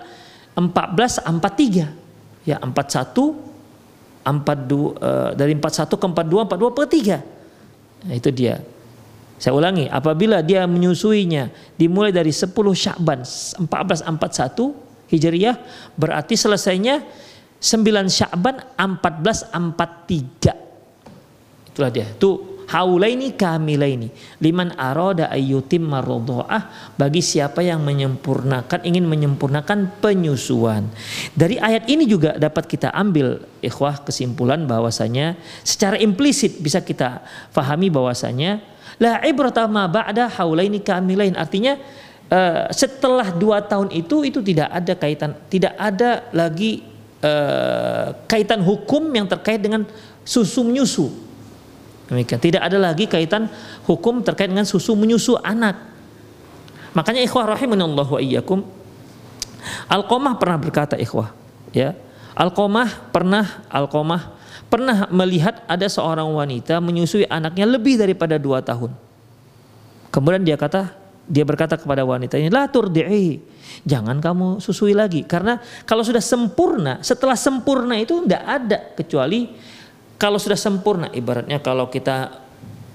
1443 0.58 2.08
ya 2.48 2.56
41 2.62 3.47
42 4.24 4.96
uh, 4.98 5.30
dari 5.36 5.52
41 5.54 5.88
ke 5.88 6.06
42 6.08 6.48
42 6.48 6.76
per 6.76 6.86
3 6.88 8.08
nah, 8.08 8.14
itu 8.16 8.30
dia. 8.32 8.64
Saya 9.38 9.54
ulangi 9.54 9.86
apabila 9.86 10.42
dia 10.42 10.66
menyusuinya 10.66 11.46
dimulai 11.78 12.10
dari 12.10 12.34
10 12.34 12.50
Syakban 12.74 13.22
1441 13.22 15.14
Hijriah 15.14 15.54
berarti 15.94 16.34
selesainya 16.34 17.06
9 17.62 18.10
Syakban 18.10 18.58
1443 18.74 21.70
itulah 21.70 21.94
dia. 21.94 22.10
Itu 22.10 22.47
haulaini 22.68 23.32
kamilaini 23.32 24.12
liman 24.44 24.76
arada 24.76 25.32
ayyutim 25.32 25.88
marodhoah 25.88 26.94
bagi 27.00 27.24
siapa 27.24 27.64
yang 27.64 27.80
menyempurnakan 27.80 28.84
ingin 28.84 29.08
menyempurnakan 29.08 29.98
penyusuan. 30.04 30.92
Dari 31.32 31.56
ayat 31.56 31.88
ini 31.88 32.04
juga 32.04 32.36
dapat 32.36 32.68
kita 32.68 32.92
ambil 32.92 33.40
ikhwah 33.64 34.04
kesimpulan 34.04 34.68
bahwasanya 34.68 35.40
secara 35.64 35.96
implisit 35.96 36.60
bisa 36.60 36.84
kita 36.84 37.24
fahami 37.50 37.88
bahwasanya 37.88 38.60
la 39.00 39.24
ibrata 39.24 39.64
ma 39.64 39.88
ba'da 39.88 40.28
haulaini 40.28 40.84
kamilain 40.84 41.34
artinya 41.40 41.80
uh, 42.28 42.68
setelah 42.68 43.32
dua 43.32 43.64
tahun 43.64 43.96
itu 43.96 44.28
itu 44.28 44.44
tidak 44.44 44.68
ada 44.68 44.92
kaitan 44.92 45.32
tidak 45.48 45.72
ada 45.80 46.28
lagi 46.36 46.84
uh, 47.24 48.12
kaitan 48.28 48.60
hukum 48.60 49.08
yang 49.08 49.24
terkait 49.24 49.58
dengan 49.62 49.88
susu 50.28 50.60
menyusu. 50.60 51.27
Demikian. 52.08 52.40
Tidak 52.40 52.60
ada 52.60 52.80
lagi 52.80 53.04
kaitan 53.04 53.52
hukum 53.84 54.24
terkait 54.24 54.48
dengan 54.48 54.64
susu 54.64 54.96
menyusu 54.96 55.36
anak. 55.44 55.76
Makanya 56.96 57.20
ikhwah 57.20 57.52
rahimanallahu 57.52 58.16
wa 58.16 58.20
iyyakum 58.20 58.64
Alqamah 59.88 60.36
pernah 60.38 60.58
berkata 60.60 60.94
ikhwah, 60.96 61.32
ya. 61.72 61.92
Alqamah 62.38 63.10
pernah 63.10 63.66
Alqamah 63.68 64.36
pernah 64.68 65.08
melihat 65.08 65.64
ada 65.64 65.88
seorang 65.88 66.28
wanita 66.28 66.78
menyusui 66.78 67.24
anaknya 67.26 67.64
lebih 67.64 67.96
daripada 67.96 68.36
dua 68.36 68.60
tahun. 68.60 68.92
Kemudian 70.12 70.44
dia 70.44 70.56
kata, 70.56 70.92
dia 71.28 71.44
berkata 71.44 71.76
kepada 71.76 72.04
wanita 72.04 72.36
ini, 72.36 72.52
"La 72.52 72.68
turdi'i." 72.68 73.40
Jangan 73.84 74.20
kamu 74.20 74.60
susui 74.64 74.96
lagi 74.96 75.24
karena 75.24 75.60
kalau 75.84 76.00
sudah 76.00 76.24
sempurna, 76.24 77.00
setelah 77.04 77.36
sempurna 77.36 77.96
itu 78.00 78.24
tidak 78.24 78.42
ada 78.44 78.78
kecuali 78.96 79.52
kalau 80.18 80.36
sudah 80.42 80.58
sempurna, 80.58 81.06
ibaratnya 81.14 81.62
kalau 81.62 81.86
kita 81.86 82.42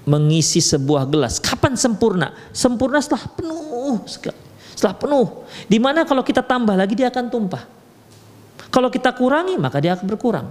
mengisi 0.04 0.60
sebuah 0.60 1.08
gelas, 1.08 1.40
kapan 1.40 1.72
sempurna? 1.72 2.36
Sempurna 2.52 3.00
setelah 3.00 3.24
penuh, 3.32 4.04
setelah 4.76 4.92
penuh. 4.92 5.48
Di 5.64 5.80
mana 5.80 6.04
kalau 6.04 6.20
kita 6.20 6.44
tambah 6.44 6.76
lagi 6.76 6.92
dia 6.92 7.08
akan 7.08 7.32
tumpah. 7.32 7.64
Kalau 8.68 8.92
kita 8.92 9.16
kurangi 9.16 9.56
maka 9.56 9.80
dia 9.80 9.96
akan 9.96 10.04
berkurang. 10.04 10.46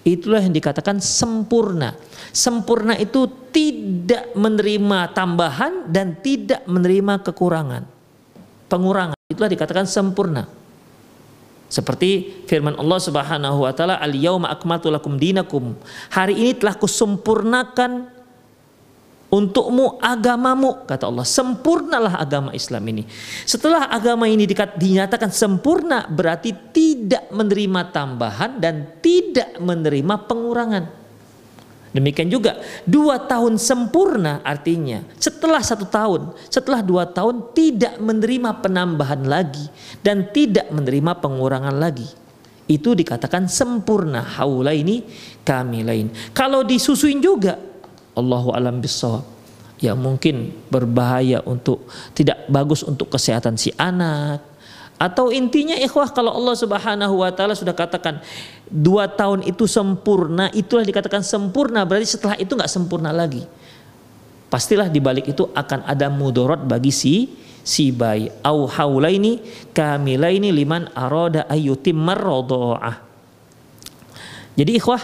Itulah 0.00 0.40
yang 0.40 0.56
dikatakan 0.56 0.96
sempurna. 1.04 1.92
Sempurna 2.32 2.96
itu 2.96 3.28
tidak 3.52 4.32
menerima 4.32 5.12
tambahan 5.12 5.92
dan 5.92 6.16
tidak 6.24 6.64
menerima 6.64 7.20
kekurangan. 7.20 7.84
Pengurangan 8.72 9.18
itulah 9.28 9.50
dikatakan 9.52 9.84
sempurna. 9.84 10.48
Seperti 11.74 12.30
firman 12.46 12.78
Allah 12.78 13.02
Subhanahu 13.02 13.66
wa 13.66 13.74
taala, 13.74 13.98
"Al-yauma 13.98 14.46
akmaltu 14.46 14.94
lakum 14.94 15.18
dinakum." 15.18 15.74
Hari 16.14 16.38
ini 16.38 16.54
telah 16.54 16.78
kusempurnakan 16.78 18.06
untukmu 19.34 19.98
agamamu 19.98 20.86
kata 20.86 21.10
Allah. 21.10 21.26
Sempurnalah 21.26 22.22
agama 22.22 22.54
Islam 22.54 22.86
ini. 22.94 23.02
Setelah 23.42 23.90
agama 23.90 24.30
ini 24.30 24.46
dinyatakan 24.46 25.34
sempurna 25.34 26.06
berarti 26.06 26.54
tidak 26.70 27.26
menerima 27.34 27.90
tambahan 27.90 28.62
dan 28.62 28.94
tidak 29.02 29.58
menerima 29.58 30.14
pengurangan 30.30 31.03
Demikian 31.94 32.26
juga 32.26 32.58
dua 32.82 33.22
tahun 33.22 33.54
sempurna 33.54 34.42
artinya 34.42 35.06
setelah 35.14 35.62
satu 35.62 35.86
tahun, 35.86 36.34
setelah 36.50 36.82
dua 36.82 37.06
tahun 37.06 37.54
tidak 37.54 38.02
menerima 38.02 38.50
penambahan 38.58 39.22
lagi 39.22 39.70
dan 40.02 40.26
tidak 40.34 40.74
menerima 40.74 41.22
pengurangan 41.22 41.78
lagi. 41.78 42.10
Itu 42.66 42.98
dikatakan 42.98 43.46
sempurna 43.46 44.26
haula 44.26 44.74
ini 44.74 45.06
kami 45.46 45.86
lain. 45.86 46.10
Kalau 46.34 46.66
disusuin 46.66 47.22
juga 47.22 47.54
Allahu 48.18 48.50
alam 48.50 48.82
bisawab 48.82 49.22
ya 49.78 49.92
mungkin 49.94 50.50
berbahaya 50.70 51.42
untuk 51.46 51.86
tidak 52.14 52.46
bagus 52.50 52.86
untuk 52.86 53.10
kesehatan 53.10 53.58
si 53.58 53.74
anak 53.74 54.53
atau 55.04 55.28
intinya 55.28 55.76
ikhwah 55.76 56.08
kalau 56.16 56.32
Allah 56.32 56.56
Subhanahu 56.56 57.20
wa 57.20 57.28
taala 57.28 57.52
sudah 57.52 57.76
katakan 57.76 58.24
dua 58.64 59.04
tahun 59.04 59.44
itu 59.44 59.68
sempurna, 59.68 60.48
itulah 60.56 60.80
dikatakan 60.80 61.20
sempurna 61.20 61.84
berarti 61.84 62.16
setelah 62.16 62.40
itu 62.40 62.56
nggak 62.56 62.72
sempurna 62.72 63.12
lagi. 63.12 63.44
Pastilah 64.48 64.88
di 64.88 65.04
balik 65.04 65.28
itu 65.28 65.44
akan 65.52 65.84
ada 65.84 66.08
mudorot 66.08 66.64
bagi 66.64 66.88
si 66.88 67.36
si 67.60 67.92
bayi. 67.92 68.32
Au 68.40 68.64
haulaini 68.64 69.44
kamilaini 69.76 70.48
liman 70.48 70.88
arada 70.96 71.44
ayyutim 71.52 72.00
marrodoah. 72.00 73.04
Jadi 74.56 74.72
ikhwah 74.80 75.02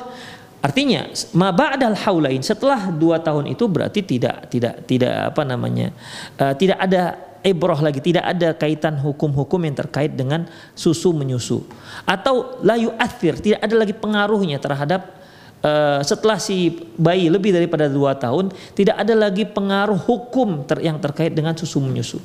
Artinya 0.60 1.08
ma 1.32 1.56
ba'dal 1.56 1.96
haulain 2.04 2.44
setelah 2.44 2.92
dua 2.92 3.16
tahun 3.16 3.48
itu 3.48 3.64
berarti 3.64 4.04
tidak 4.04 4.52
tidak 4.52 4.84
tidak 4.84 5.32
apa 5.32 5.42
namanya 5.48 5.88
uh, 6.36 6.52
tidak 6.52 6.76
ada 6.76 7.16
ibroh 7.44 7.78
lagi. 7.80 8.00
Tidak 8.00 8.22
ada 8.22 8.52
kaitan 8.56 8.96
hukum-hukum 9.00 9.60
yang 9.64 9.76
terkait 9.76 10.12
dengan 10.12 10.48
susu 10.76 11.12
menyusu. 11.12 11.64
Atau 12.04 12.60
layu 12.64 12.92
athir 12.96 13.36
tidak 13.40 13.60
ada 13.64 13.74
lagi 13.76 13.94
pengaruhnya 13.96 14.60
terhadap 14.60 15.20
uh, 15.64 16.00
setelah 16.04 16.36
si 16.36 16.76
bayi 16.96 17.28
lebih 17.28 17.52
daripada 17.52 17.88
dua 17.88 18.16
tahun 18.16 18.52
tidak 18.76 18.96
ada 18.96 19.14
lagi 19.16 19.44
pengaruh 19.48 19.98
hukum 19.98 20.64
ter 20.64 20.84
yang 20.84 21.00
terkait 21.00 21.32
dengan 21.32 21.56
susu 21.56 21.80
menyusu. 21.80 22.20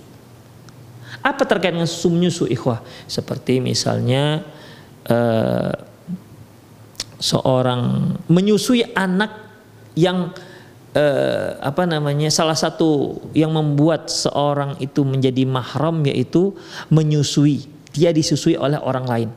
Apa 1.25 1.41
terkait 1.47 1.73
dengan 1.73 1.89
susu 1.89 2.13
menyusu 2.13 2.45
ikhwah? 2.45 2.85
Seperti 3.09 3.57
misalnya 3.57 4.45
uh, 5.09 5.73
seorang 7.17 8.13
menyusui 8.29 8.85
anak 8.93 9.33
yang 9.95 10.35
eh, 10.95 11.59
apa 11.59 11.83
namanya 11.83 12.31
salah 12.31 12.55
satu 12.55 13.19
yang 13.35 13.51
membuat 13.51 14.07
seorang 14.07 14.79
itu 14.79 15.03
menjadi 15.03 15.43
mahram 15.43 16.01
yaitu 16.07 16.55
menyusui. 16.87 17.67
Dia 17.91 18.15
disusui 18.15 18.55
oleh 18.55 18.79
orang 18.79 19.05
lain. 19.05 19.29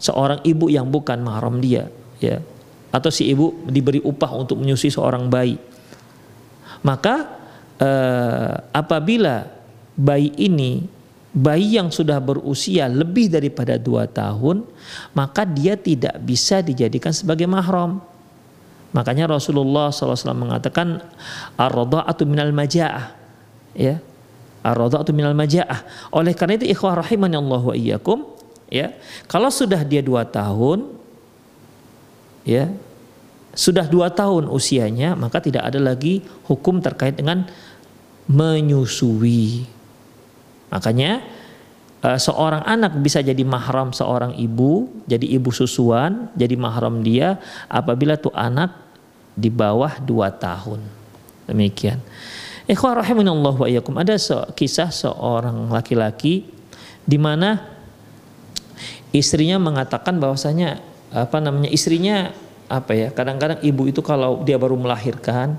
Seorang 0.00 0.40
ibu 0.48 0.72
yang 0.72 0.88
bukan 0.88 1.20
mahram 1.20 1.60
dia 1.60 1.92
ya. 2.18 2.40
Atau 2.88 3.12
si 3.12 3.28
ibu 3.28 3.52
diberi 3.68 4.00
upah 4.00 4.32
untuk 4.32 4.56
menyusui 4.56 4.88
seorang 4.88 5.28
bayi. 5.28 5.60
Maka 6.80 7.28
eh, 7.76 8.54
apabila 8.72 9.44
bayi 9.92 10.32
ini 10.40 10.88
bayi 11.28 11.76
yang 11.76 11.92
sudah 11.92 12.16
berusia 12.18 12.88
lebih 12.88 13.28
daripada 13.28 13.76
dua 13.76 14.08
tahun 14.08 14.64
maka 15.12 15.44
dia 15.44 15.76
tidak 15.76 16.16
bisa 16.24 16.64
dijadikan 16.64 17.12
sebagai 17.12 17.44
mahram 17.44 18.00
Makanya 18.88 19.28
Rasulullah 19.28 19.92
SAW 19.92 20.32
mengatakan 20.32 21.04
ar-radha'atu 21.60 22.24
minal 22.24 22.52
maja'ah. 22.56 23.12
Ya. 23.76 24.00
Ar-radha'atu 24.64 25.12
minal 25.12 25.36
maja'ah. 25.36 26.10
Oleh 26.12 26.32
karena 26.32 26.56
itu 26.56 26.66
ikhwah 26.72 26.96
rahimani 26.96 27.36
Allah 27.36 27.62
wa 27.62 27.74
iyyakum, 27.76 28.24
ya. 28.72 28.96
Kalau 29.28 29.52
sudah 29.52 29.84
dia 29.84 30.00
dua 30.00 30.24
tahun 30.24 30.88
ya, 32.48 32.72
sudah 33.52 33.84
dua 33.84 34.08
tahun 34.08 34.48
usianya, 34.48 35.12
maka 35.18 35.44
tidak 35.44 35.68
ada 35.68 35.76
lagi 35.76 36.24
hukum 36.48 36.80
terkait 36.80 37.12
dengan 37.12 37.44
menyusui. 38.24 39.68
Makanya 40.72 41.24
uh, 42.02 42.18
seorang 42.18 42.62
anak 42.66 42.98
bisa 42.98 43.22
jadi 43.22 43.40
mahram 43.42 43.90
seorang 43.94 44.34
ibu, 44.36 44.90
jadi 45.06 45.24
ibu 45.24 45.50
susuan, 45.50 46.30
jadi 46.34 46.54
mahram 46.54 47.02
dia 47.02 47.38
apabila 47.66 48.18
tuh 48.18 48.34
anak 48.34 48.74
di 49.38 49.50
bawah 49.50 49.98
dua 50.02 50.34
tahun. 50.34 50.82
Demikian. 51.48 52.02
Ikhwah 52.68 53.00
wa 53.00 53.64
iyyakum. 53.64 53.96
Ada 53.96 54.20
se 54.20 54.36
kisah 54.52 54.92
seorang 54.92 55.72
laki-laki 55.72 56.44
di 57.08 57.16
mana 57.16 57.64
istrinya 59.08 59.56
mengatakan 59.56 60.20
bahwasanya 60.20 60.84
apa 61.08 61.40
namanya 61.40 61.72
istrinya 61.72 62.36
apa 62.68 62.92
ya 62.92 63.08
kadang-kadang 63.08 63.64
ibu 63.64 63.88
itu 63.88 64.04
kalau 64.04 64.44
dia 64.44 64.60
baru 64.60 64.76
melahirkan 64.76 65.56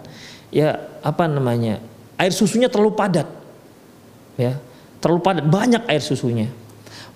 ya 0.54 0.78
apa 1.02 1.25
namanya 1.25 1.82
air 2.21 2.30
susunya 2.30 2.69
terlalu 2.69 2.93
padat 2.93 3.25
ya 4.38 4.62
terlalu 5.00 5.20
padat, 5.24 5.46
banyak 5.48 5.84
air 5.88 6.04
susunya. 6.04 6.48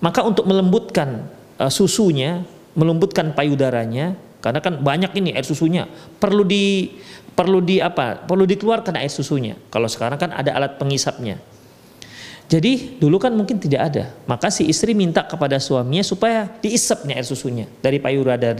Maka 0.00 0.24
untuk 0.24 0.44
melembutkan 0.44 1.28
uh, 1.56 1.72
susunya, 1.72 2.44
melembutkan 2.76 3.32
payudaranya, 3.32 4.16
karena 4.44 4.60
kan 4.60 4.76
banyak 4.80 5.12
ini 5.16 5.32
air 5.32 5.46
susunya, 5.46 5.88
perlu 6.20 6.44
di 6.44 6.92
perlu 7.32 7.64
di 7.64 7.80
apa? 7.80 8.24
Perlu 8.24 8.44
dikeluarkan 8.44 9.00
air 9.00 9.08
susunya. 9.08 9.56
Kalau 9.72 9.88
sekarang 9.88 10.20
kan 10.20 10.30
ada 10.36 10.52
alat 10.52 10.76
pengisapnya. 10.76 11.40
Jadi 12.44 13.00
dulu 13.00 13.16
kan 13.16 13.32
mungkin 13.32 13.56
tidak 13.56 13.80
ada. 13.88 14.04
Maka 14.28 14.52
si 14.52 14.68
istri 14.68 14.92
minta 14.92 15.24
kepada 15.24 15.56
suaminya 15.56 16.04
supaya 16.04 16.44
diisap 16.60 17.08
nih 17.08 17.16
air 17.16 17.26
susunya 17.26 17.64
dari 17.80 17.96
payudara 17.96 18.52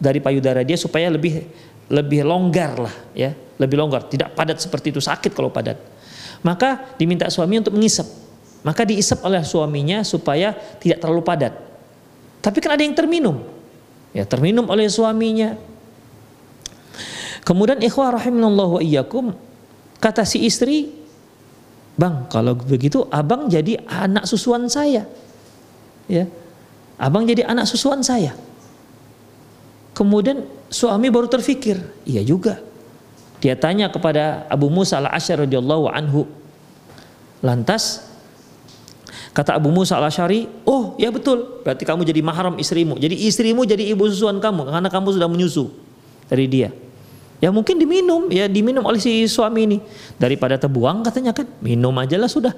dari 0.00 0.20
payudara 0.24 0.64
dia 0.64 0.80
supaya 0.80 1.12
lebih 1.12 1.44
lebih 1.92 2.24
longgar 2.24 2.88
lah 2.88 2.94
ya, 3.12 3.36
lebih 3.60 3.76
longgar, 3.76 4.08
tidak 4.08 4.32
padat 4.32 4.64
seperti 4.64 4.96
itu 4.96 5.00
sakit 5.04 5.36
kalau 5.36 5.52
padat. 5.52 5.76
Maka 6.40 6.96
diminta 6.96 7.28
suami 7.28 7.60
untuk 7.60 7.76
mengisap 7.76 8.08
maka 8.62 8.86
diisap 8.86 9.22
oleh 9.26 9.42
suaminya 9.42 10.06
supaya 10.06 10.54
tidak 10.78 11.02
terlalu 11.02 11.22
padat. 11.22 11.54
Tapi 12.42 12.58
kan 12.58 12.74
ada 12.74 12.82
yang 12.82 12.94
terminum. 12.94 13.42
Ya, 14.14 14.22
terminum 14.26 14.66
oleh 14.70 14.86
suaminya. 14.86 15.58
Kemudian 17.42 17.82
ikhwah 17.82 18.14
rahimanallahu 18.14 18.78
wa 18.78 18.82
iyyakum 18.82 19.34
kata 19.98 20.22
si 20.22 20.46
istri, 20.46 20.94
"Bang, 21.98 22.30
kalau 22.30 22.54
begitu 22.54 23.02
abang 23.10 23.50
jadi 23.50 23.82
anak 23.86 24.30
susuan 24.30 24.70
saya." 24.70 25.06
Ya. 26.06 26.30
Abang 27.02 27.26
jadi 27.26 27.42
anak 27.42 27.66
susuan 27.66 27.98
saya. 28.02 28.34
Kemudian 29.90 30.46
suami 30.70 31.10
baru 31.10 31.26
terfikir, 31.26 31.82
iya 32.06 32.22
juga. 32.22 32.62
Dia 33.42 33.58
tanya 33.58 33.90
kepada 33.90 34.46
Abu 34.46 34.70
Musa 34.70 35.02
al-Asy'ari 35.02 35.50
radhiyallahu 35.50 35.90
anhu. 35.90 36.30
Lantas 37.42 38.11
kata 39.32 39.56
Abu 39.56 39.72
Musa 39.72 39.96
al-Asy'ari, 39.96 40.48
"Oh, 40.68 40.96
ya 41.00 41.08
betul. 41.08 41.64
Berarti 41.64 41.88
kamu 41.88 42.04
jadi 42.04 42.20
mahram 42.20 42.54
istrimu. 42.60 43.00
Jadi 43.00 43.28
istrimu 43.28 43.64
jadi 43.64 43.92
ibu 43.92 44.04
susuan 44.08 44.38
kamu 44.38 44.68
karena 44.68 44.88
kamu 44.92 45.08
sudah 45.16 45.28
menyusu 45.28 45.72
dari 46.28 46.46
dia." 46.48 46.70
Ya 47.42 47.50
mungkin 47.50 47.74
diminum, 47.74 48.30
ya 48.30 48.46
diminum 48.46 48.86
oleh 48.86 49.02
si 49.02 49.26
suami 49.26 49.66
ini. 49.66 49.78
Daripada 50.14 50.54
terbuang 50.54 51.02
katanya 51.02 51.34
kan, 51.34 51.50
minum 51.58 51.90
aja 51.98 52.14
lah 52.14 52.30
sudah. 52.30 52.54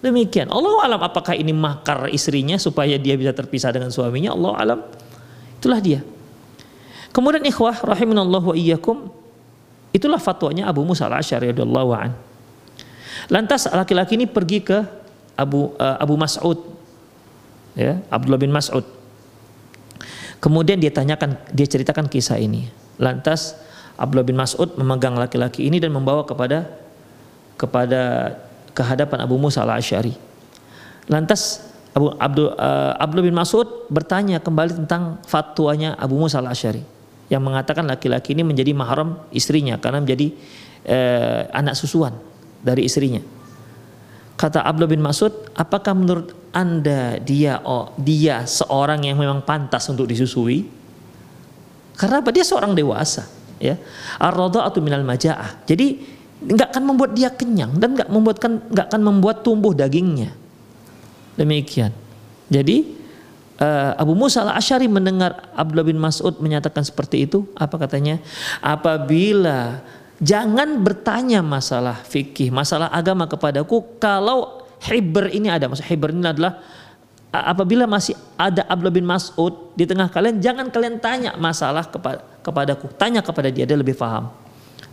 Demikian. 0.00 0.48
Allah 0.48 0.80
alam 0.80 1.00
apakah 1.04 1.36
ini 1.36 1.52
makar 1.52 2.08
istrinya 2.08 2.56
supaya 2.56 2.96
dia 2.96 3.20
bisa 3.20 3.36
terpisah 3.36 3.68
dengan 3.68 3.92
suaminya? 3.92 4.32
Allah 4.32 4.52
alam. 4.56 4.80
Itulah 5.60 5.80
dia. 5.80 6.00
Kemudian 7.12 7.44
ikhwah 7.44 7.84
rahimanallahu 7.84 8.52
wa 8.52 8.56
iyyakum 8.56 9.12
itulah 9.92 10.18
fatwanya 10.18 10.72
Abu 10.72 10.82
Musa 10.88 11.06
al-Asy'ari 11.06 11.52
radhiyallahu 11.52 11.90
an. 11.92 12.10
Lantas 13.28 13.68
laki-laki 13.70 14.16
ini 14.18 14.26
pergi 14.28 14.60
ke 14.60 15.03
Abu 15.34 15.74
uh, 15.78 15.96
Abu 15.98 16.14
Mas'ud 16.14 16.58
ya, 17.74 17.98
Abdullah 18.10 18.40
bin 18.40 18.54
Mas'ud. 18.54 18.86
Kemudian 20.38 20.78
dia 20.78 20.92
tanyakan 20.92 21.40
dia 21.50 21.66
ceritakan 21.66 22.06
kisah 22.06 22.38
ini. 22.38 22.68
Lantas 23.00 23.58
Abdullah 23.98 24.26
bin 24.26 24.38
Mas'ud 24.38 24.74
memegang 24.78 25.14
laki-laki 25.18 25.66
ini 25.66 25.78
dan 25.82 25.94
membawa 25.94 26.26
kepada 26.26 26.68
kepada 27.54 28.34
kehadapan 28.74 29.22
Abu 29.22 29.38
Musa 29.38 29.62
al-Asy'ari. 29.62 30.14
Lantas 31.06 31.62
Abu 31.94 32.10
Abdul 32.18 32.50
uh, 32.58 32.98
Abdullah 32.98 33.26
bin 33.30 33.36
Mas'ud 33.38 33.86
bertanya 33.86 34.42
kembali 34.42 34.84
tentang 34.84 35.22
fatwanya 35.24 35.94
Abu 35.94 36.18
Musa 36.18 36.42
al-Asy'ari 36.42 36.82
yang 37.30 37.40
mengatakan 37.40 37.86
laki-laki 37.88 38.36
ini 38.36 38.44
menjadi 38.44 38.74
mahram 38.76 39.16
istrinya 39.32 39.80
karena 39.80 40.02
menjadi 40.02 40.34
uh, 40.90 41.40
anak 41.54 41.78
susuan 41.78 42.18
dari 42.60 42.84
istrinya. 42.84 43.22
Kata 44.44 44.60
Abdullah 44.60 44.92
bin 44.92 45.00
Mas'ud, 45.00 45.32
apakah 45.56 45.96
menurut 45.96 46.36
Anda 46.52 47.16
dia 47.16 47.64
oh, 47.64 47.96
dia 47.96 48.44
seorang 48.44 49.00
yang 49.08 49.16
memang 49.16 49.40
pantas 49.40 49.88
untuk 49.88 50.04
disusui? 50.04 50.68
Karena 51.96 52.20
apa? 52.20 52.28
Dia 52.28 52.44
seorang 52.44 52.76
dewasa 52.76 53.24
ya. 53.56 53.80
Ar-radha'atu 54.20 54.84
minal 54.84 55.00
maja'ah. 55.00 55.64
Jadi 55.64 55.96
nggak 56.44 56.76
akan 56.76 56.84
membuat 56.84 57.16
dia 57.16 57.32
kenyang 57.32 57.72
dan 57.80 57.96
nggak 57.96 58.12
membuatkan 58.12 58.68
nggak 58.68 58.86
akan 58.92 59.00
membuat 59.00 59.40
tumbuh 59.40 59.72
dagingnya. 59.72 60.36
Demikian. 61.40 61.96
Jadi 62.52 63.00
uh, 63.64 63.96
Abu 63.96 64.12
Musa 64.12 64.44
al-Asy'ari 64.44 64.92
mendengar 64.92 65.56
Abdullah 65.56 65.88
bin 65.88 65.96
Mas'ud 65.96 66.36
menyatakan 66.44 66.84
seperti 66.84 67.24
itu. 67.24 67.48
Apa 67.56 67.80
katanya? 67.80 68.20
Apabila 68.60 69.80
jangan 70.22 70.82
bertanya 70.82 71.42
masalah 71.42 71.98
fikih 72.06 72.50
masalah 72.54 72.90
agama 72.90 73.26
kepadaku 73.26 73.98
kalau 73.98 74.62
hiber 74.84 75.32
ini 75.32 75.50
ada 75.50 75.66
maksud 75.66 75.86
hiber 75.86 76.14
ini 76.14 76.28
adalah 76.30 76.62
apabila 77.34 77.90
masih 77.90 78.14
ada 78.38 78.62
Abdullah 78.70 78.94
bin 78.94 79.02
Mas'ud 79.02 79.74
di 79.74 79.82
tengah 79.82 80.06
kalian, 80.06 80.38
jangan 80.38 80.70
kalian 80.70 81.02
tanya 81.02 81.34
masalah 81.34 81.82
kepada 81.90 82.22
kepadaku, 82.46 82.86
tanya 82.94 83.18
kepada 83.26 83.50
dia, 83.50 83.66
dia 83.66 83.74
lebih 83.74 83.98
paham. 83.98 84.30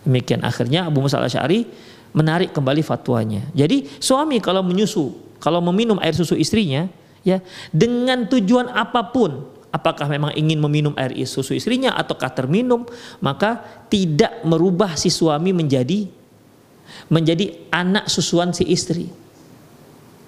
Demikian 0.02 0.42
akhirnya 0.42 0.90
Abu 0.90 1.06
Musa 1.06 1.22
al-Asy'ari 1.22 1.70
menarik 2.18 2.50
kembali 2.50 2.82
fatwanya. 2.82 3.46
Jadi 3.54 3.86
suami 4.02 4.42
kalau 4.42 4.66
menyusu, 4.66 5.38
kalau 5.38 5.62
meminum 5.62 6.02
air 6.02 6.18
susu 6.18 6.34
istrinya, 6.34 6.90
ya 7.22 7.38
dengan 7.70 8.26
tujuan 8.26 8.74
apa 8.74 9.14
pun, 9.14 9.46
apakah 9.72 10.06
memang 10.12 10.36
ingin 10.36 10.60
meminum 10.60 10.94
air 11.00 11.16
susu 11.24 11.56
istrinya 11.56 11.96
ataukah 11.96 12.32
terminum, 12.36 12.84
maka 13.24 13.64
tidak 13.88 14.44
merubah 14.44 15.00
si 15.00 15.08
suami 15.08 15.56
menjadi 15.56 16.08
menjadi 17.08 17.72
anak 17.72 18.12
susuan 18.12 18.52
si 18.52 18.68
istri. 18.68 19.08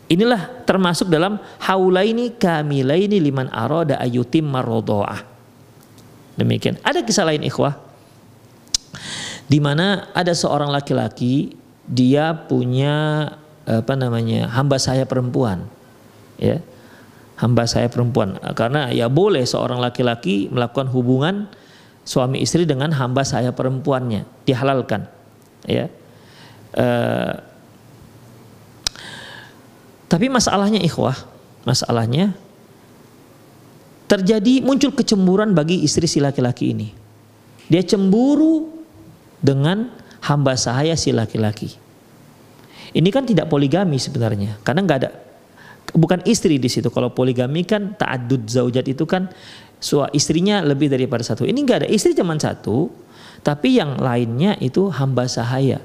Inilah 0.08 0.64
termasuk 0.68 1.08
dalam 1.08 1.40
haulaini 1.64 2.36
kamilaini 2.36 3.20
liman 3.20 3.48
arada 3.52 4.00
ayutim 4.00 4.48
marodoah. 4.48 5.24
Demikian. 6.40 6.80
Ada 6.84 7.04
kisah 7.04 7.28
lain 7.28 7.44
ikhwah. 7.46 7.78
Di 9.48 9.60
mana 9.60 10.12
ada 10.16 10.32
seorang 10.32 10.72
laki-laki 10.72 11.56
dia 11.84 12.32
punya 12.32 13.28
apa 13.64 13.94
namanya 13.96 14.52
hamba 14.52 14.76
saya 14.76 15.08
perempuan 15.08 15.68
ya 16.36 16.60
hamba 17.40 17.66
saya 17.66 17.90
perempuan 17.90 18.38
karena 18.54 18.94
ya 18.94 19.10
boleh 19.10 19.44
seorang 19.44 19.82
laki-laki 19.82 20.52
melakukan 20.54 20.90
hubungan 20.94 21.50
suami 22.04 22.44
istri 22.44 22.68
dengan 22.68 22.94
hamba 22.94 23.26
saya 23.26 23.56
perempuannya 23.56 24.28
dihalalkan 24.46 25.08
ya 25.66 25.88
uh, 26.78 27.54
tapi 30.14 30.30
masalahnya 30.30 30.78
ikhwah, 30.78 31.18
masalahnya 31.66 32.38
terjadi 34.06 34.62
muncul 34.62 34.94
kecemburuan 34.94 35.58
bagi 35.58 35.82
istri 35.82 36.06
si 36.06 36.22
laki-laki 36.22 36.70
ini. 36.70 36.94
Dia 37.66 37.82
cemburu 37.82 38.70
dengan 39.42 39.90
hamba 40.22 40.54
sahaya 40.54 40.94
si 40.94 41.10
laki-laki. 41.10 41.74
Ini 42.94 43.10
kan 43.10 43.26
tidak 43.26 43.50
poligami 43.50 43.98
sebenarnya, 43.98 44.62
karena 44.62 44.86
nggak 44.86 45.00
ada 45.02 45.10
bukan 45.92 46.24
istri 46.24 46.56
di 46.56 46.72
situ. 46.72 46.88
Kalau 46.88 47.12
poligami 47.12 47.68
kan 47.68 48.00
ta'adud 48.00 48.48
zaujat 48.48 48.88
itu 48.88 49.04
kan 49.04 49.28
sua 49.84 50.08
istrinya 50.16 50.64
lebih 50.64 50.88
daripada 50.88 51.22
satu. 51.22 51.44
Ini 51.44 51.60
nggak 51.60 51.84
ada 51.84 51.90
istri 51.92 52.16
cuma 52.16 52.40
satu, 52.40 52.88
tapi 53.44 53.76
yang 53.84 54.00
lainnya 54.00 54.56
itu 54.64 54.88
hamba 54.88 55.28
sahaya. 55.28 55.84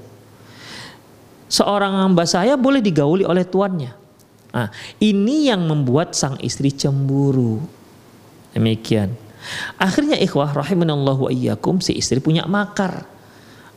Seorang 1.50 2.06
hamba 2.06 2.22
sahaya 2.28 2.54
boleh 2.54 2.78
digauli 2.78 3.26
oleh 3.26 3.42
tuannya. 3.42 3.92
Nah, 4.54 4.68
ini 5.02 5.50
yang 5.50 5.66
membuat 5.66 6.14
sang 6.14 6.38
istri 6.40 6.72
cemburu. 6.72 7.60
Demikian. 8.54 9.12
Akhirnya 9.80 10.18
ikhwah 10.18 10.50
rahimanallahu 10.50 11.28
wa 11.28 11.30
iyyakum 11.30 11.78
si 11.78 11.94
istri 11.96 12.18
punya 12.18 12.44
makar 12.44 13.06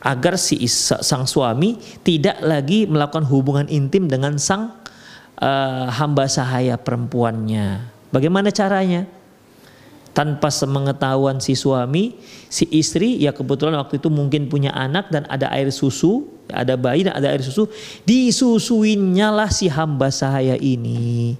agar 0.02 0.34
si 0.34 0.58
sang 0.66 1.24
suami 1.30 1.78
tidak 2.02 2.42
lagi 2.42 2.90
melakukan 2.90 3.22
hubungan 3.30 3.70
intim 3.70 4.10
dengan 4.10 4.34
sang 4.42 4.81
uh, 5.42 5.90
hamba 5.90 6.30
sahaya 6.30 6.78
perempuannya. 6.78 7.90
Bagaimana 8.14 8.54
caranya? 8.54 9.10
tanpa 10.12 10.52
semengetahuan 10.52 11.40
si 11.40 11.56
suami, 11.56 12.20
si 12.52 12.68
istri 12.68 13.16
ya 13.20 13.32
kebetulan 13.32 13.80
waktu 13.80 13.96
itu 13.96 14.12
mungkin 14.12 14.46
punya 14.46 14.68
anak 14.76 15.08
dan 15.08 15.24
ada 15.28 15.48
air 15.56 15.72
susu, 15.72 16.28
ada 16.52 16.76
bayi 16.76 17.08
dan 17.08 17.16
ada 17.16 17.32
air 17.32 17.40
susu, 17.40 17.64
disusuinnya 18.04 19.32
lah 19.32 19.48
si 19.48 19.72
hamba 19.72 20.12
saya 20.12 20.60
ini. 20.60 21.34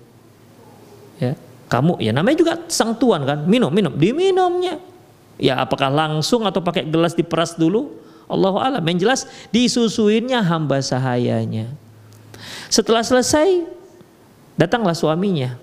Ya, 1.20 1.36
kamu 1.68 2.00
ya 2.00 2.16
namanya 2.16 2.36
juga 2.40 2.52
sang 2.72 2.96
tuan 2.96 3.28
kan, 3.28 3.44
minum 3.44 3.68
minum, 3.68 3.92
diminumnya. 3.92 4.80
Ya 5.36 5.60
apakah 5.60 5.92
langsung 5.92 6.48
atau 6.48 6.64
pakai 6.64 6.88
gelas 6.88 7.12
diperas 7.12 7.56
dulu? 7.60 8.00
Allah 8.24 8.72
alam. 8.72 8.84
Yang 8.88 8.98
jelas 9.04 9.20
disusuinnya 9.52 10.40
hamba 10.40 10.80
sahayanya. 10.80 11.68
Setelah 12.72 13.04
selesai 13.04 13.68
datanglah 14.62 14.94
suaminya 14.94 15.58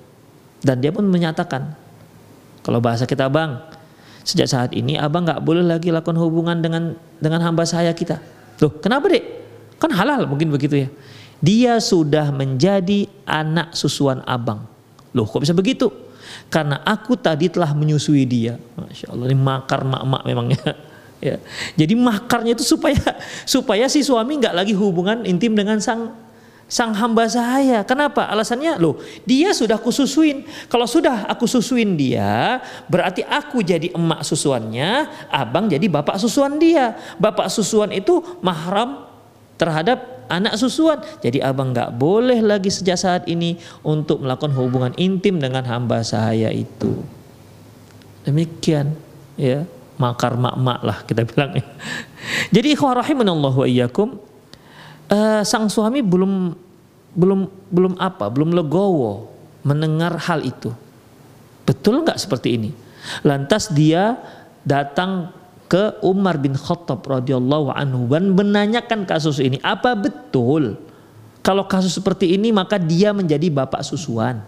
dan 0.60 0.84
dia 0.84 0.92
pun 0.92 1.08
menyatakan 1.08 1.72
kalau 2.60 2.84
bahasa 2.84 3.08
kita 3.08 3.32
bang, 3.32 3.56
sejak 4.28 4.48
saat 4.52 4.72
ini 4.76 5.00
abang 5.00 5.24
nggak 5.24 5.40
boleh 5.42 5.64
lagi 5.64 5.90
lakukan 5.90 6.20
hubungan 6.20 6.60
dengan 6.60 6.94
dengan 7.18 7.40
hamba 7.42 7.64
saya 7.64 7.96
kita. 7.96 8.20
Loh, 8.60 8.76
kenapa 8.84 9.08
dek? 9.08 9.24
Kan 9.80 9.96
halal 9.96 10.28
mungkin 10.28 10.52
begitu 10.52 10.86
ya. 10.86 10.90
Dia 11.40 11.74
sudah 11.80 12.36
menjadi 12.36 13.08
anak 13.24 13.72
susuan 13.72 14.20
abang. 14.28 14.68
Loh, 15.16 15.24
kok 15.24 15.40
bisa 15.40 15.56
begitu? 15.56 15.88
Karena 16.52 16.84
aku 16.84 17.16
tadi 17.16 17.48
telah 17.48 17.72
menyusui 17.72 18.28
dia. 18.28 18.60
Masya 18.76 19.16
Allah, 19.16 19.26
ini 19.32 19.40
makar 19.40 19.88
mak-mak 19.88 20.22
memangnya. 20.28 20.60
ya. 21.32 21.40
Jadi 21.80 21.96
makarnya 21.96 22.60
itu 22.60 22.68
supaya 22.68 23.00
supaya 23.48 23.88
si 23.88 24.04
suami 24.04 24.36
nggak 24.36 24.52
lagi 24.52 24.76
hubungan 24.76 25.24
intim 25.24 25.56
dengan 25.56 25.80
sang 25.80 26.12
sang 26.70 26.94
hamba 26.94 27.26
saya. 27.26 27.82
Kenapa? 27.84 28.30
Alasannya 28.30 28.78
loh, 28.78 29.02
dia 29.26 29.52
sudah 29.52 29.82
aku 29.82 29.90
susuin. 29.90 30.46
Kalau 30.70 30.86
sudah 30.86 31.26
aku 31.26 31.50
susuin 31.50 31.98
dia, 31.98 32.62
berarti 32.86 33.26
aku 33.26 33.66
jadi 33.66 33.92
emak 33.92 34.22
susuannya, 34.22 35.10
abang 35.34 35.66
jadi 35.66 35.84
bapak 35.90 36.22
susuan 36.22 36.62
dia. 36.62 36.96
Bapak 37.18 37.50
susuan 37.50 37.90
itu 37.92 38.22
mahram 38.46 39.10
terhadap 39.58 40.30
anak 40.30 40.56
susuan. 40.56 41.02
Jadi 41.20 41.42
abang 41.42 41.74
nggak 41.74 41.98
boleh 41.98 42.40
lagi 42.40 42.70
sejak 42.70 42.96
saat 42.96 43.24
ini 43.26 43.58
untuk 43.82 44.22
melakukan 44.22 44.54
hubungan 44.54 44.94
intim 44.96 45.42
dengan 45.42 45.66
hamba 45.66 46.06
saya 46.06 46.54
itu. 46.54 47.02
Demikian, 48.24 48.94
ya. 49.36 49.66
makar 50.00 50.40
mak-mak 50.40 50.80
lah 50.80 50.98
kita 51.04 51.28
bilang 51.28 51.60
ya. 51.60 51.66
Jadi 52.56 52.72
ikhwah 52.72 53.04
rahimanallah 53.04 53.52
wa 53.52 53.68
iyyakum 53.68 54.16
uh, 55.10 55.42
sang 55.44 55.68
suami 55.68 56.00
belum 56.06 56.54
belum 57.14 57.40
belum 57.74 57.94
apa, 57.98 58.30
belum 58.30 58.54
legowo 58.54 59.30
mendengar 59.66 60.16
hal 60.30 60.46
itu. 60.46 60.72
Betul 61.66 62.06
nggak 62.06 62.18
seperti 62.18 62.58
ini? 62.58 62.70
Lantas 63.26 63.70
dia 63.70 64.18
datang 64.66 65.34
ke 65.70 66.02
Umar 66.02 66.42
bin 66.42 66.58
Khattab 66.58 67.06
radhiyallahu 67.06 67.70
anhu 67.74 68.10
dan 68.10 68.34
menanyakan 68.34 69.06
kasus 69.06 69.38
ini. 69.38 69.62
Apa 69.62 69.94
betul 69.94 70.82
kalau 71.46 71.66
kasus 71.70 71.94
seperti 71.94 72.34
ini 72.34 72.50
maka 72.50 72.82
dia 72.82 73.14
menjadi 73.14 73.54
bapak 73.54 73.86
susuan? 73.86 74.42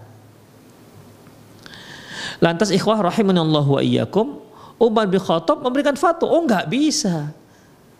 Lantas 2.41 2.74
ikhwah 2.74 3.06
rahimanallahu 3.06 3.78
wa 3.78 3.82
iyyakum, 3.86 4.41
Umar 4.82 5.06
bin 5.06 5.21
Khattab 5.21 5.62
memberikan 5.62 5.93
fatwa, 5.93 6.26
oh 6.26 6.41
nggak 6.41 6.65
bisa. 6.74 7.30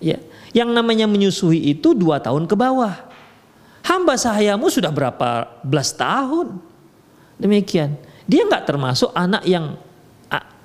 Ya, 0.02 0.17
yang 0.52 0.72
namanya 0.72 1.08
menyusui 1.08 1.72
itu 1.72 1.96
dua 1.96 2.20
tahun 2.20 2.48
ke 2.48 2.56
bawah. 2.56 3.08
Hamba 3.82 4.14
sahayamu 4.16 4.70
sudah 4.70 4.94
berapa 4.94 5.62
belas 5.66 5.96
tahun. 5.96 6.60
Demikian. 7.42 7.98
Dia 8.30 8.46
nggak 8.46 8.70
termasuk 8.70 9.10
anak 9.18 9.44
yang 9.48 9.76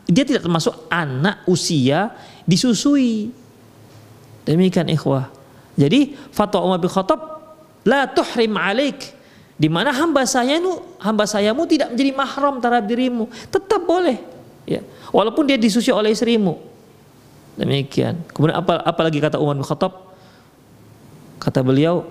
dia 0.07 0.22
tidak 0.22 0.46
termasuk 0.46 0.87
anak 0.87 1.42
usia 1.51 2.14
disusui. 2.46 3.35
Demikian 4.46 4.87
ikhwah. 4.87 5.27
Jadi 5.75 6.14
fatwa 6.31 6.62
Umar 6.62 6.79
bin 6.79 6.87
Khattab 6.87 7.18
la 7.83 8.07
tuhrim 8.07 8.55
alaik 8.55 9.16
di 9.57 9.66
mana 9.72 9.90
hamba 9.90 10.22
saya 10.29 10.61
itu 10.61 10.79
hamba 11.01 11.25
sayamu 11.25 11.64
tidak 11.64 11.90
menjadi 11.96 12.12
mahram 12.12 12.61
terhadap 12.62 12.87
dirimu, 12.87 13.25
tetap 13.49 13.83
boleh. 13.83 14.20
Ya. 14.68 14.85
Walaupun 15.11 15.49
dia 15.49 15.59
disusui 15.59 15.90
oleh 15.90 16.12
istrimu. 16.12 16.61
Demikian. 17.56 18.20
Kemudian 18.30 18.56
apa 18.60 18.84
apalagi 18.84 19.18
kata 19.20 19.40
Umar 19.40 19.56
bin 19.56 19.64
Khattab? 19.64 20.12
Kata 21.40 21.60
beliau, 21.64 22.04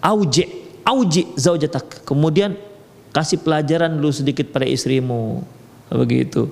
auji 0.00 0.48
auji 0.84 1.28
zaujatak. 1.36 2.08
Kemudian 2.08 2.56
kasih 3.12 3.40
pelajaran 3.40 3.92
dulu 3.92 4.12
sedikit 4.12 4.48
pada 4.48 4.64
istrimu. 4.64 5.44
Begitu. 5.92 6.48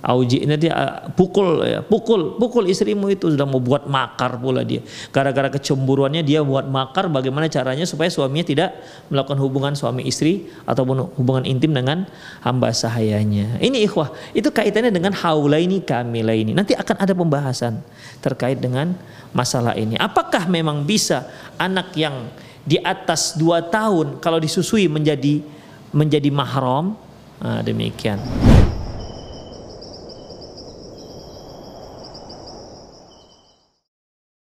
Auji 0.00 0.48
ini 0.48 0.56
dia 0.56 0.72
ah, 0.72 1.12
pukul 1.12 1.60
ya, 1.60 1.84
pukul, 1.84 2.40
pukul 2.40 2.64
istrimu 2.72 3.12
itu 3.12 3.28
sudah 3.36 3.44
mau 3.44 3.60
buat 3.60 3.84
makar 3.84 4.40
pula 4.40 4.64
dia. 4.64 4.80
Gara-gara 5.12 5.52
kecemburuannya 5.52 6.24
dia 6.24 6.40
buat 6.40 6.64
makar 6.64 7.12
bagaimana 7.12 7.52
caranya 7.52 7.84
supaya 7.84 8.08
suaminya 8.08 8.48
tidak 8.48 8.70
melakukan 9.12 9.36
hubungan 9.36 9.72
suami 9.76 10.08
istri 10.08 10.48
ataupun 10.64 11.20
hubungan 11.20 11.44
intim 11.44 11.76
dengan 11.76 12.08
hamba 12.40 12.72
sahayanya. 12.72 13.60
Ini 13.60 13.84
ikhwah, 13.84 14.08
itu 14.32 14.48
kaitannya 14.48 14.88
dengan 14.88 15.12
haula 15.12 15.60
ini 15.60 15.84
kamila 15.84 16.32
ini. 16.32 16.56
Nanti 16.56 16.72
akan 16.72 16.96
ada 16.96 17.12
pembahasan 17.12 17.84
terkait 18.24 18.56
dengan 18.56 18.96
masalah 19.36 19.76
ini. 19.76 20.00
Apakah 20.00 20.48
memang 20.48 20.88
bisa 20.88 21.28
anak 21.60 21.92
yang 21.92 22.32
di 22.64 22.80
atas 22.80 23.36
dua 23.36 23.68
tahun 23.68 24.16
kalau 24.24 24.40
disusui 24.40 24.88
menjadi 24.88 25.44
menjadi 25.92 26.32
mahram? 26.32 26.96
Nah, 27.40 27.60
demikian. 27.60 28.20